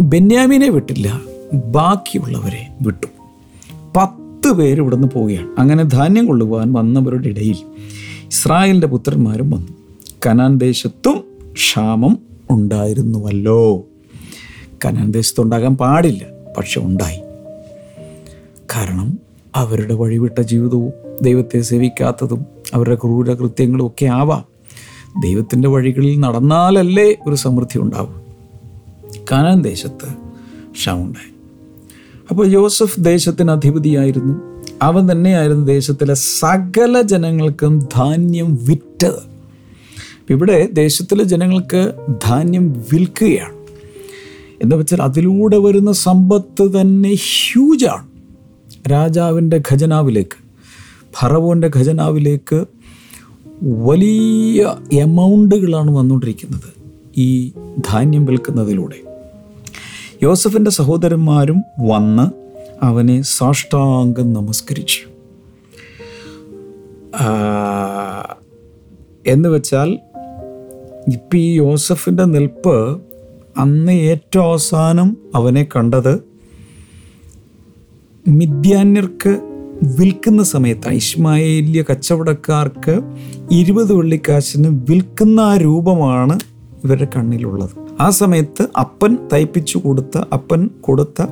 ബെന്യാമിനെ 0.00 0.68
വിട്ടില്ല. 0.68 1.20
ബാക്കിയുള്ളവരെ 1.54 2.68
വിട്ടു. 2.82 3.06
പത്ത് 3.96 4.52
പേര് 4.52 4.80
ഇവിടുന്ന് 4.80 5.08
പോവുകയാണ്. 5.08 5.48
അങ്ങനെ 5.58 5.84
ധാന്യം 5.84 6.26
കൊള്ളുവാൻ 6.26 6.72
വന്നവരുടെ 6.72 7.28
ഇടയിൽ 7.28 7.56
ഇസ്രായേലിന്റെ 8.26 8.86
പുത്രന്മാരും 8.86 9.50
വന്നു. 9.50 9.68
കനാൻ 10.26 10.58
ദേശത്തും 10.58 11.24
ക്ഷാമം 11.52 12.31
ഉണ്ടായിരുന്നുവല്ലോ. 12.52 13.86
കനാൻ 14.84 15.10
ദേശത്തുണ്ടാകാൻ 15.10 15.76
പാടില്ല 15.76 16.24
പക്ഷെ 16.58 16.80
ഉണ്ടായി. 16.80 17.20
കാരണം 18.76 19.18
അവരുടെ 19.54 19.94
വഴിവിട്ട 19.94 20.40
ജീവിതവും 20.40 20.92
ദൈവത്തെ 21.22 21.60
സേവിക്കാത്തതും 21.60 22.46
അവരുടെ 22.74 22.94
ക്രൂര 22.94 23.32
കൃത്യങ്ങളും 23.32 23.86
ഒക്കെ 23.86 24.06
ആവാം. 24.06 24.44
ദൈവത്തിന്റെ 25.22 25.68
വഴികളിൽ 25.68 26.20
നടന്നാലല്ലേ 26.20 27.14
ഒരു 27.26 27.34
സമൃദ്ധി 27.34 27.78
ഉണ്ടാവും. 27.78 28.22
കനാൻ 29.32 29.62
ദേശത്ത് 29.62 30.14
ക്ഷാമുണ്ടായി 30.70 31.32
അപ്പോൾ 32.30 32.46
യോസഫ് 32.46 33.04
ദേശത്തിന് 33.04 33.50
അധിപതിയായിരുന്നു. 33.50 34.64
അവൻ 34.82 35.12
തന്നെയായിരുന്നു 35.12 35.66
ദേശത്തിലെ 35.66 36.14
സകല 36.14 37.00
ജനങ്ങൾക്കും 37.00 37.78
ധാന്യം 37.78 38.58
വിറ്റത്. 38.62 39.31
ഇവിടെ 40.32 40.68
ദേശത്തിലെ 40.72 41.24
ജനങ്ങൾക്ക് 41.24 41.92
ധാന്യം 42.24 42.72
വിൽക്കുകയാണ്. 42.72 43.54
എന്ന് 44.62 44.76
വെച്ചാൽ 44.76 45.02
അതിലൂടെ 45.02 45.56
വരുന്ന 45.56 45.92
സമ്പത്ത് 45.92 46.80
തന്നെ 46.80 47.14
ഹ്യൂജാണ് 47.14 48.08
രാജാവിന്റെ 48.90 49.62
ഖജനാവിലേക്ക് 49.72 50.42
ഫറവോന്റെ 51.20 51.70
ഖജനാവിലേക്ക് 51.76 52.64
വലിയ 53.62 54.74
എമൗണ്ടുകളാണ് 54.92 55.90
വന്നുകൊണ്ടിരിക്കുന്നത് 55.90 56.72
ഈ 57.16 57.52
ധാന്യം 57.78 58.24
വിൽക്കുന്നതിലൂടെ. 58.24 58.96
യോസഫിന്റെ 60.22 60.70
സഹോദരന്മാരും 60.70 61.62
വന്ന് 61.80 62.30
അവനെ 62.84 63.22
സാഷ്ടാംഗം 63.22 64.32
നമസ്കരിച്ചു. 64.32 65.12
എന്ന് 69.26 69.48
വെച്ചാൽ 69.48 69.98
ഇപ്പം 71.08 71.38
ഈ 71.38 71.56
യോസഫിന്റെ 71.56 72.24
നിൽപ്പ് 72.24 73.00
അന്ന് 73.58 73.92
ഏറ്റവും 73.92 74.44
അവസാനം 74.44 75.16
അവനെ 75.34 75.66
കണ്ടത് 75.76 76.24
മിഥ്യാന്യർക്ക് 78.28 79.40
വിൽക്കുന്ന 79.82 80.42
സമയത്ത് 80.42 80.88
ഇസ്മായേല്യ 80.88 81.84
കച്ചവടക്കാർക്ക് 81.90 83.02
ഇരുപത് 83.50 83.92
വെള്ളിക്കാശിന് 83.92 84.68
വിൽക്കുന്ന 84.68 85.40
ആ 85.40 85.56
രൂപമാണ് 85.56 86.38
ഇവരുടെ 86.84 87.08
കണ്ണിലുള്ളത്. 87.16 87.70
ആ 88.00 88.10
സമയത്ത് 88.10 88.68
അപ്പൻ 88.80 89.16
തയ്പ്പിച്ചു 89.32 89.78
കൊടുത്ത 89.78 90.18
അപ്പൻ 90.32 90.70
കൊടുത്ത 90.80 91.26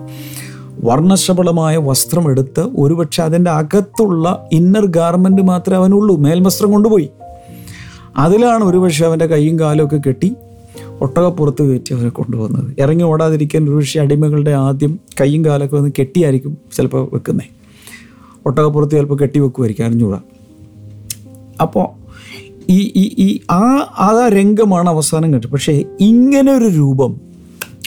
വർണശബളമായ 0.85 1.77
വസ്ത്രം 1.77 2.31
എടുത്ത് 2.31 2.61
ഒരുപക്ഷെ 2.61 3.23
അതിന്റെ 3.23 3.51
അകത്തുള്ള 3.51 4.49
ഇന്നർ 4.53 4.87
ഗാർമെന്റ് 4.87 5.43
മാത്രമേ 5.43 5.77
അവനുള്ളൂ 5.77 6.17
മേൽവസ്ത്രം 6.17 6.73
കൊണ്ടുപോയി. 6.73 7.09
അതിലാണ് 8.21 8.65
ഒരുപക്ഷെ 8.65 9.07
അവന്റെ 9.07 9.27
കൈയും 9.27 9.61
കാലും 9.61 9.87
ഒക്കെ 9.87 9.97
കെട്ടി 9.97 10.35
ഒട്ടകപ്പുറത്ത് 11.01 11.71
കയറ്റി 11.71 11.95
അവരെ 11.95 12.09
കൊണ്ടുപോകുന്നത്. 12.09 12.75
ഇറങ്ങി 12.79 13.05
ഓടാതിരിക്കാൻ 13.05 13.69
ഒരുപക്ഷെ 13.69 14.01
അടിമകളുടെ 14.01 14.51
ആദ്യം 14.51 14.99
കൈയും 15.21 15.45
കാലൊക്കെ 15.45 15.77
വന്ന് 15.77 15.91
കെട്ടിയായിരിക്കും 15.99 16.59
ചിലപ്പോൾ 16.77 17.09
വെക്കുന്നത് 17.13 17.47
ഒട്ടകപ്പുറത്ത് 18.47 18.93
ചിലപ്പോൾ 18.93 19.15
കെട്ടി 19.15 19.39
വെക്കുമായിരിക്കും 19.39 19.85
അറിഞ്ഞുകൂടാ. 19.85 20.21
അപ്പോൾ 21.61 21.89
ഈ 22.69 22.93
ഈ 22.97 23.15
ഈ 23.19 23.41
ആ 23.51 23.63
ആ 23.99 24.29
രംഗമാണ് 24.29 24.89
അവസാനം 24.89 25.33
കണ്ടത്. 25.33 25.51
പക്ഷേ 25.51 25.85
ഇങ്ങനെ 26.01 26.53
ഒരു 26.53 26.65
രൂപം 26.65 27.21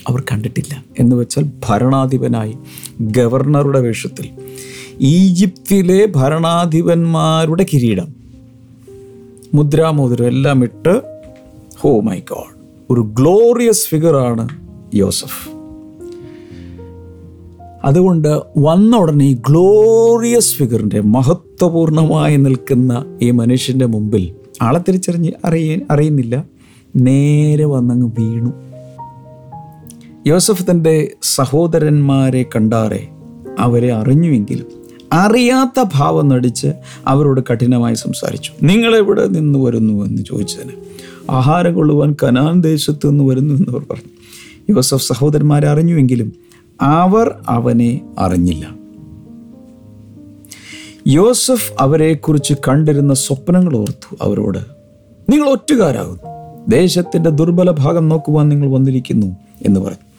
അവർ 0.08 0.22
കണ്ടിട്ടില്ല. 0.32 0.84
എന്ന് 0.98 1.16
വെച്ചാൽ 1.16 1.50
ഭരണാധിപനായി 1.68 2.54
ഗവർണറുടെ 3.00 3.80
വേഷത്തിൽ 3.80 4.30
ഈജിപ്തിലെ 5.00 6.06
ഭരണാധിപന്മാരുടെ 6.16 7.66
കിരീടം. 7.72 8.23
മുദ്രാമോതിരം 9.54 10.26
എല്ലാം 10.26 10.62
ഇട്ട് 10.62 11.02
ഹോ 11.78 12.00
മൈ 12.00 12.18
ഗോഡ് 12.18 12.54
ഒരു 12.90 13.00
ഗ്ലോറിയസ് 13.00 13.88
ഫിഗറാണ് 13.88 14.48
യോസഫ്. 14.94 15.48
അതുകൊണ്ട് 17.84 18.40
വന്ന 18.58 18.96
ഉടനെ 18.96 19.24
ഈ 19.24 19.34
ഗ്ലോറിയസ് 19.34 20.54
ഫിഗറിന്റെ 20.54 21.00
മഹത്വപൂർണമായി 21.00 22.36
നിൽക്കുന്ന 22.36 23.18
ഈ 23.22 23.30
മനുഷ്യന്റെ 23.30 23.86
മുമ്പിൽ 23.86 24.34
ആളെ 24.62 24.80
തിരിച്ചറിഞ്ഞ് 24.88 25.32
അറിയ 25.44 25.78
അറിയുന്നില്ല. 25.90 26.44
നേരെ 26.96 27.64
വന്നങ്ങ് 27.64 28.10
വീണു. 28.20 28.52
യോസഫ് 30.26 30.70
തന്റെ 30.70 31.10
സഹോദരന്മാരെ 31.22 32.44
കണ്ടാറെ 32.56 33.08
അവരെ 33.58 33.92
അറിഞ്ഞുവെങ്കിലും 33.92 34.83
അറിയാത്ത 35.14 35.84
ഭാവം 35.94 36.28
നടിച്ച് 36.28 36.72
അവരോട് 37.06 37.40
കഠിനമായി 37.52 37.94
സംസാരിച്ചു. 37.94 38.52
നിങ്ങൾ 38.62 38.96
എവിടെ 38.96 39.26
നിന്ന് 39.26 39.58
വരുന്നു? 39.58 40.04
എന്ന് 40.04 40.22
ചോദിച്ചതിന്. 40.22 40.72
ആഹാരം 41.30 41.74
കൊള്ളുവാൻ 41.74 42.16
കനാൻ 42.22 42.60
ദേശത്ത് 42.60 43.10
നിന്ന് 43.10 43.24
വരുന്നു 43.24 43.54
എന്ന് 43.54 43.66
അവർ 43.70 43.86
പറഞ്ഞു. 43.90 44.10
യോസഫ് 44.70 45.08
സഹോദരന്മാരെ 45.08 45.68
അറിഞ്ഞുവെങ്കിലും 45.68 46.32
അവർ 46.80 47.34
അവനെ 47.48 48.00
അറിഞ്ഞില്ല. 48.18 48.84
യോസഫ് 51.06 51.72
അവരെക്കുറിച്ച് 51.80 52.54
കണ്ടിരുന്ന 52.68 53.14
സ്വപ്നങ്ങൾ 53.14 53.76
ഓർത്തു 53.76 54.16
അവരോട് 54.22 54.58
നിങ്ങൾ 55.32 55.50
ഒറ്റുകാരാകുന്നു. 55.52 56.34
ദേശത്തിന്റെ 56.68 57.30
ദുർബല 57.30 57.70
ഭാഗം 57.70 58.08
നോക്കുവാൻ 58.08 58.48
നിങ്ങൾ 58.48 58.70
വന്നിരിക്കുന്നു 58.70 59.36
എന്ന് 59.66 59.80
പറഞ്ഞു. 59.80 60.13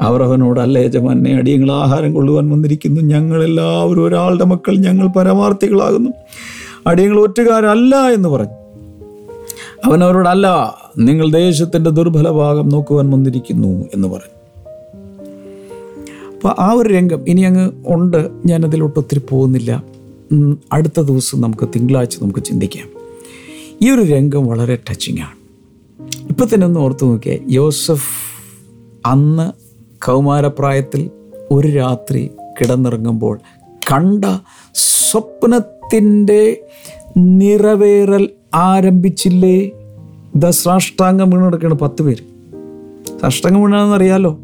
അവർ 0.00 0.22
അല്ല 0.60 0.78
യജമാനെ 0.78 1.34
അടിയങ്ങൾ 1.34 1.72
ആഹാരം 1.72 2.14
കൊള്ളുവാൻ 2.14 2.50
വന്നിരിക്കുന്നു. 2.50 3.00
ഞങ്ങൾ 3.00 3.44
എല്ലാവരും 3.44 4.04
ഒരാളുടെ 4.04 4.44
മക്കൾ 4.44 4.76
ഞങ്ങൾ 4.76 5.06
പരമാർത്ഥികളാകുന്നു. 5.06 6.10
അടിയങ്ങൾ 6.86 7.20
ഒറ്റുകാരല്ല 7.20 7.96
എന്ന് 7.96 8.28
പറഞ്ഞു. 8.28 8.64
അവനവരോടല്ല 9.84 10.74
നിങ്ങൾ 10.98 11.32
ദേശത്തിന്റെ 11.32 11.90
ദുർബല 11.90 12.28
ഭാഗം 12.28 12.68
നോക്കുവാൻ 12.68 13.10
വന്നിരിക്കുന്നു 13.10 13.84
എന്ന് 13.94 14.08
പറഞ്ഞു. 14.08 14.60
അപ്പോൾ 16.34 16.54
ആ 16.58 16.72
ഒരു 16.72 16.88
രംഗം 16.88 17.28
ഇനി 17.28 17.40
അങ്ങ് 17.40 17.70
ഉണ്ട്. 17.86 18.30
ഞാനതിലോട്ട് 18.46 18.98
ഒത്തിരി 18.98 19.20
പോകുന്നില്ല. 19.30 19.84
അടുത്ത 20.72 21.00
ദിവസം 21.00 21.40
നമുക്ക് 21.40 21.68
തിങ്കളാഴ്ച 21.68 22.16
നമുക്ക് 22.22 22.44
ചിന്തിക്കാം. 22.44 22.88
ഈ 23.82 23.90
ഒരു 23.90 24.00
രംഗം 24.00 24.46
വളരെ 24.46 24.78
ടച്ചിങ് 24.90 25.18
ആണ്. 25.18 25.44
ഇപ്പം 26.30 26.46
തന്നെ 26.54 26.66
ഒന്ന് 26.66 26.80
ഓർത്ത് 26.80 27.04
നോക്കിയാൽ 27.04 27.38
യോസഫ് 27.48 28.08
അന്ന് 29.06 29.63
കൗമാരപ്രായത്തിൽ 30.04 31.10
ഒരു 31.50 31.68
രാത്രി 31.68 32.30
കിടന്നിറങ്ങുമ്പോൾ 32.60 33.40
കണ്ട 33.92 34.24
സ്വപ്നത്തിന്റെ 34.74 36.64
നിറവേറൽ 37.16 38.30
ആരംഭിച്ചില്ലേ? 38.54 39.58
ഇതാ 40.34 40.50
സാഷ്ടാംഗം 40.50 41.30
വീണ് 41.30 41.44
കിടക്കുകയാണ് 41.44 41.74
പത്ത് 41.74 42.02
പേര്. 42.02 42.24
സാഷ്ടാംഗം 43.22 43.62
വീണാണെന്ന് 43.62 43.96
അറിയാലോ? 43.96 44.38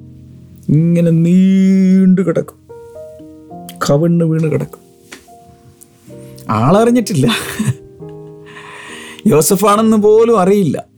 ഇങ്ങനെ 0.68 1.10
നീണ്ടു 1.10 2.20
കിടക്കും. 2.20 2.56
കവിണ്ണ് 3.90 4.24
വീണ് 4.24 4.52
കിടക്കും. 4.52 4.78
ആളറിഞ്ഞിട്ടില്ല. 6.50 7.30
യോസഫാണെന്ന് 9.26 9.96
പോലും 9.96 10.40
അറിയില്ല. 10.40 10.89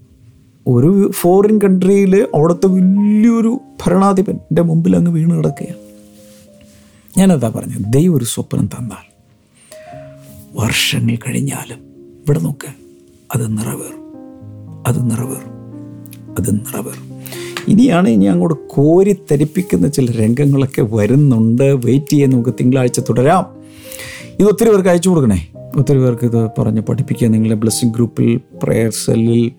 ഒരു 0.67 1.11
ഫോറിൻ 1.15 1.59
കൺട്രിയിൽ 1.59 2.29
അവിടുത്തെ 2.35 2.67
വലിയൊരു 2.67 3.61
ഭരണാധിപൻ 3.87 4.35
എന്റെ 4.35 4.63
മുമ്പിൽ 4.63 4.97
അങ്ങ് 4.97 5.13
വീണ് 5.13 5.39
കിടക്കുകയാണ്. 5.39 5.79
ഞാനതാ 7.19 7.49
പറഞ്ഞത് 7.49 7.93
ദൈവം 7.93 8.17
ഒരു 8.17 8.25
സ്വപ്നം 8.25 8.67
തന്നാൽ 8.67 9.13
വർഷങ്ങൾ 10.55 11.17
കഴിഞ്ഞാലും 11.17 11.79
ഇവിടെ 12.25 12.39
നോക്ക് 12.39 12.69
അത് 13.35 13.59
നിറവേറും 13.59 14.03
അത് 14.87 15.11
നിറവേറും 15.11 15.53
അത് 16.39 16.55
നിറവേറും. 16.55 17.13
ഇനിയാണ് 17.69 18.09
ഇനി 18.09 18.25
അങ്ങോട്ട് 18.25 18.69
കോരി 18.69 19.17
തരിപ്പിക്കുന്ന 19.33 19.89
ചില 19.89 20.07
രംഗങ്ങളൊക്കെ 20.11 20.83
വരുന്നുണ്ട്. 20.83 21.63
വെയിറ്റ് 21.63 22.11
ചെയ്യാൻ 22.11 22.31
നമുക്ക് 22.31 22.51
തിങ്കളാഴ്ച 22.51 23.01
തുടരാം. 23.01 23.47
ഇത് 24.41 24.49
ഒത്തിരി 24.49 24.71
പേർക്ക് 24.71 24.89
അയച്ചു 24.89 25.09
കൊടുക്കണേ. 25.09 25.49
ഒത്തിരി 25.77 25.99
പേർക്ക് 25.99 26.25
ഇത് 26.25 26.51
പറഞ്ഞ് 26.59 26.81
പഠിപ്പിക്കുക. 26.81 27.29
നിങ്ങളെ 27.29 27.55
ബ്ലെസ്സിങ് 27.55 27.95
ഗ്രൂപ്പിൽ 27.95 28.41
പ്രെയർ 28.63 28.91
സെല്ലിൽ 28.91 29.53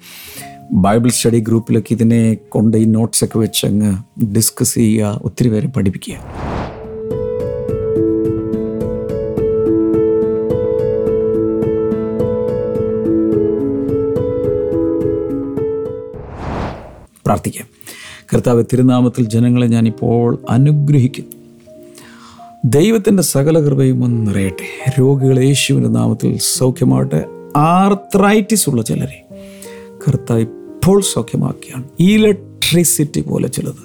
ബൈബിൾ 0.71 1.09
സ്റ്റഡി 1.09 1.39
ഗ്രൂപ്പിലൊക്കെ 1.39 1.93
ഇതിനെ 1.93 2.37
കൊണ്ട് 2.49 2.77
ഈ 2.77 2.83
നോട്ട്സൊക്കെ 2.83 3.37
വെച്ച് 3.37 3.65
അങ്ങ് 3.65 4.25
ഡിസ്കസ് 4.25 4.73
ചെയ്യുക 4.73 5.21
ഒത്തിരി 5.23 5.49
പേരെ 5.49 5.67
പഠിപ്പിക്കുക. 5.67 6.13
പ്രാർത്ഥിക്കാം. 17.25 17.67
കർത്താവ് 18.33 18.63
തിരുനാമത്തിൽ 18.73 19.25
ജനങ്ങളെ 19.25 19.67
ഞാനിപ്പോൾ 19.67 20.39
അനുഗ്രഹിക്കുന്നു. 20.49 21.31
ദൈവത്തിന്റെ 22.65 23.23
സകല 23.23 23.59
കൃപയും 23.59 24.03
ഒന്ന് 24.03 24.27
നിറയട്ടെ. 24.27 24.91
യേശുവിന്റെ 25.41 25.89
നാമത്തിൽ 25.89 26.37
സൗഖ്യമാവട്ടെ. 26.37 27.25
ആർത്രൈറ്റിസ് 27.55 28.69
ഉള്ള 28.69 28.81
ചിലരെ 28.81 29.22
കർത്താവ് 30.07 30.41
ഇപ്പോൾ 30.41 31.01
സൗഖ്യമാക്കിയാണ്. 31.01 31.87
ഇലക്ട്രിസിറ്റി 31.99 33.21
പോലെ 33.21 33.47
ചിലത് 33.47 33.83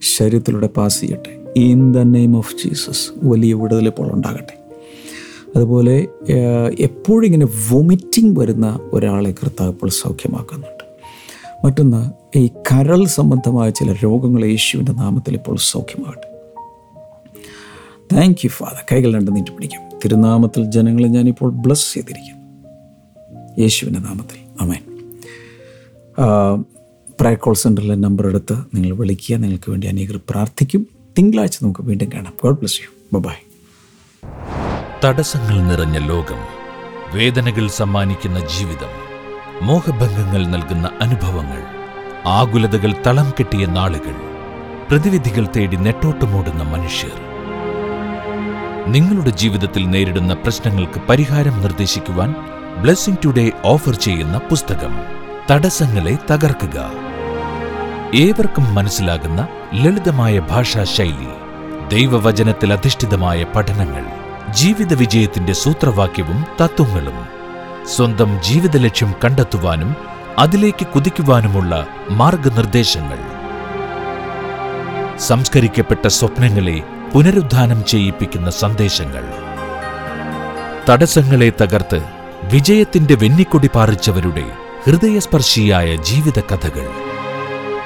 ശരീരത്തിലൂടെ 0.00 0.66
പാസ് 0.66 1.00
ചെയ്യട്ടെ. 1.00 1.32
In 1.56 1.92
the 1.92 1.98
name 1.98 2.36
of 2.36 2.54
Jesus 2.54 3.10
വലിയ 3.24 3.54
വിടുതൽ 3.54 3.86
ഇപ്പോൾ 3.86 4.12
ഉണ്ടാകട്ടെ. 4.12 4.56
അതുപോലെ 5.56 6.06
എപ്പോഴിങ്ങനെ 6.80 7.46
വൊമിറ്റിംഗ് 7.70 8.40
വരുന്ന 8.40 8.80
ഒരാളെ 8.92 9.30
കർത്താവ് 9.30 9.70
ഇപ്പോൾ 9.70 9.90
സൗഖ്യമാക്കുന്നുണ്ട്. 9.90 10.84
മറ്റൊന്ന് 11.66 12.10
ഈ 12.38 12.46
കരൾ 12.46 13.04
സംബന്ധമായ 13.04 13.70
ചില 13.70 13.92
രോഗങ്ങൾ 13.92 14.44
യേശുവിന്റെ 14.44 14.92
നാമത്തിൽ 14.92 15.34
ഇപ്പോൾ 15.34 15.56
സൗഖ്യമാകട്ടെ. 15.56 16.28
താങ്ക് 18.14 18.38
യു 18.44 18.48
ഫാദർ 18.48 18.84
കൈകൾ 18.92 19.14
രണ്ട് 19.14 19.36
നീട്ടി 19.36 19.52
പിടിക്കും. 19.52 19.80
തിരുനാമത്തിൽ 20.04 20.64
ജനങ്ങളെ 20.64 21.08
ഞാനിപ്പോൾ 21.08 21.50
ബ്ലസ് 21.50 21.94
ചെയ്തിരിക്കും 21.94 22.38
യേശുവിന്റെ 23.58 24.00
നാമത്തിൽ. 24.00 24.38
Amen 24.60 24.91
prayer 27.20 27.36
call 27.36 27.54
center 27.54 27.94
number 27.94 28.26
എടുത്ത് 28.26 28.52
നിങ്ങൾ 28.74 28.96
വിളിക്കുക. 28.96 29.36
നിങ്ങൾക്ക് 29.36 29.70
വേണ്ടി 29.70 29.86
അനേകർ 29.86 30.20
പ്രാർത്ഥിക്കും. 30.30 30.86
തിങ്കളാഴ്ച 31.18 31.58
നമുക്ക് 31.62 31.80
വീണ്ടും 31.80 32.08
കാണാം. 32.14 32.32
ഗോഡ് 32.42 32.58
ബ്ലസ് 32.58 32.80
യു 32.80 33.18
ബൈ 33.18 33.32
തടസ്സങ്ങൾ 35.04 35.62
നിറഞ്ഞ 35.62 35.98
ലോകം 35.98 36.62
വേദനകൾ 37.14 37.68
സമ്മാനിക്കുന്ന 37.68 38.38
ജീവിതം 38.38 39.02
മോഹഭംഗങ്ങൾ 39.62 40.46
നൽകുന്ന 40.46 40.90
അനുഭവങ്ങൾ 41.00 41.62
ആകുലതകൾ 42.26 42.94
തളം 43.06 43.30
കെട്ടിയ 43.30 43.66
നാളുകൾ 43.66 44.14
പ്രതിവിധികൾ 44.90 45.48
തേടി 45.56 45.76
നെട്ടോട്ടമോടുന്ന 45.76 46.62
മനുഷ്യർ. 46.62 47.12
നിങ്ങളുടെ 48.92 49.30
ജീവിതത്തിൽ 49.30 49.86
നേരിടുന്ന 49.86 50.34
പ്രശ്നങ്ങൾക്ക് 50.34 51.00
പരിഹാരം 51.08 51.60
നിർദ്ദേശിക്കുവാൻ 51.60 52.34
ബ്ലെസ്സിംഗ് 52.82 53.18
ടുഡേ 53.24 53.52
ഓഫർ 53.64 53.94
ചെയ്യുന്ന 53.94 54.38
പുസ്തകം. 54.38 55.21
തടസ്സങ്ങളെ 55.50 56.18
തകർക്കുക. 56.30 56.90
ഏവർക്കും 58.14 58.74
മനസ്സിലാകുന്ന 58.74 59.48
ലളിതമായ 59.74 60.38
ഭാഷാ 60.38 60.84
ശൈലി 60.84 61.28
ദൈവവചനത്തിൽ 61.88 62.72
അധിഷ്ഠിതമായ 62.72 63.44
പഠനങ്ങൾ 63.56 64.04
ജീവിത 64.52 64.94
വിജയത്തിന്റെ 64.94 65.52
സൂത്രവാക്യവും 65.52 66.46
തത്വങ്ങളും 66.60 67.26
സ്വന്തം 67.86 68.42
ജീവിത 68.42 68.76
ലക്ഷ്യം 68.76 69.14
കണ്ടെത്തുവാനും 69.24 69.96
അതിലേക്ക് 70.38 70.86
കുതിക്കുവാനുമുള്ള 70.86 71.86
മാർഗനിർദ്ദേശങ്ങൾ. 72.10 73.18
സംസ്കരിക്കപ്പെട്ട 75.18 76.06
സ്വപ്നങ്ങളെ 76.06 76.82
പുനരുദ്ധാനം 77.12 77.84
ചെയ്യിപ്പിക്കുന്ന 77.84 78.50
സന്ദേശങ്ങൾ. 78.50 79.24
തടസ്സങ്ങളെ 80.88 81.52
തകർത്ത് 81.60 82.02
വിജയത്തിന്റെ 82.52 83.14
വെന്നിക്കൊടി 83.14 83.70
പാറിച്ചവരുടെ 83.74 84.61
ഹൃദയസ്പർശിയായ 84.86 85.96
ജീവിത 85.96 86.40
കഥകൾ. 86.40 86.86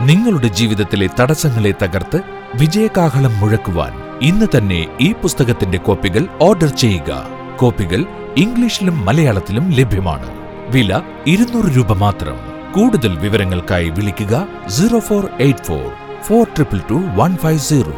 നിങ്ങളുടെ 0.00 0.48
ജീവിതത്തിലെ 0.48 1.08
തടസ്സങ്ങളെ 1.20 1.74
തകർത്ത് 1.82 2.20
വിജയകാഹളം 2.54 3.40
മുഴക്കുവാൻ 3.40 3.92
ഇന്ന് 4.22 4.46
തന്നെ 4.56 4.86
ഈ 5.00 5.12
പുസ്തകത്തിന്റെ 5.12 5.78
കോപ്പികൾ 5.78 6.26
ഓർഡർ 6.40 6.68
ചെയ്യുക. 6.68 7.28
കോപ്പികൾ 7.56 8.04
ഇംഗ്ലീഷിലും 8.36 9.04
മലയാളത്തിലും 9.04 9.72
ലഭ്യമാണ്. 9.72 10.26
വില 10.68 11.00
ഇരുന്നൂറ് 11.26 11.76
രൂപ 11.76 11.92
മാത്രം. 11.92 12.36
കൂടുതൽ 12.72 13.18
വിവരങ്ങൾക്കായി 13.18 13.88
വിളിക്കുക 13.88 14.48
zero 14.68 14.98
four 14.98 15.28
eight 15.40 15.64
four 15.64 15.92
four 16.22 16.44
triple 16.44 16.80
two 16.90 16.94
one 16.94 17.36
five 17.36 17.58
zero. 17.58 17.92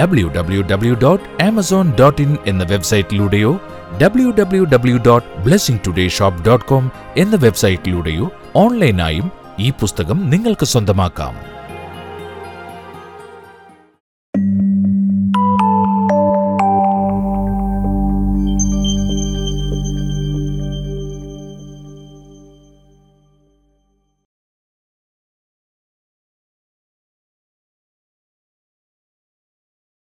W 0.00 0.28
W 0.28 0.62
W 0.62 0.94
dot 0.94 1.42
Amazon 1.42 1.92
dot 2.00 2.22
in 2.22 2.36
എന്ന 2.46 2.64
വെബ്സൈറ്റിലൂടെയോ 2.64 3.60
W 4.02 4.30
W 4.30 4.64
W 4.64 4.96
dot 4.96 5.42
blessing 5.44 5.80
today 5.86 6.08
shop 6.08 6.44
dot 6.44 6.64
com 6.64 6.90
എന്ന 7.16 7.36
വെബ്സൈറ്റിലൂടെയോ 7.36 8.30
ഓൺലൈനായും 8.56 9.30
ഈ 9.58 9.70
പുസ്തകം 9.70 10.30
നിങ്ങൾക്ക് 10.30 10.66
സ്വന്തമാക്കാം. 10.66 11.55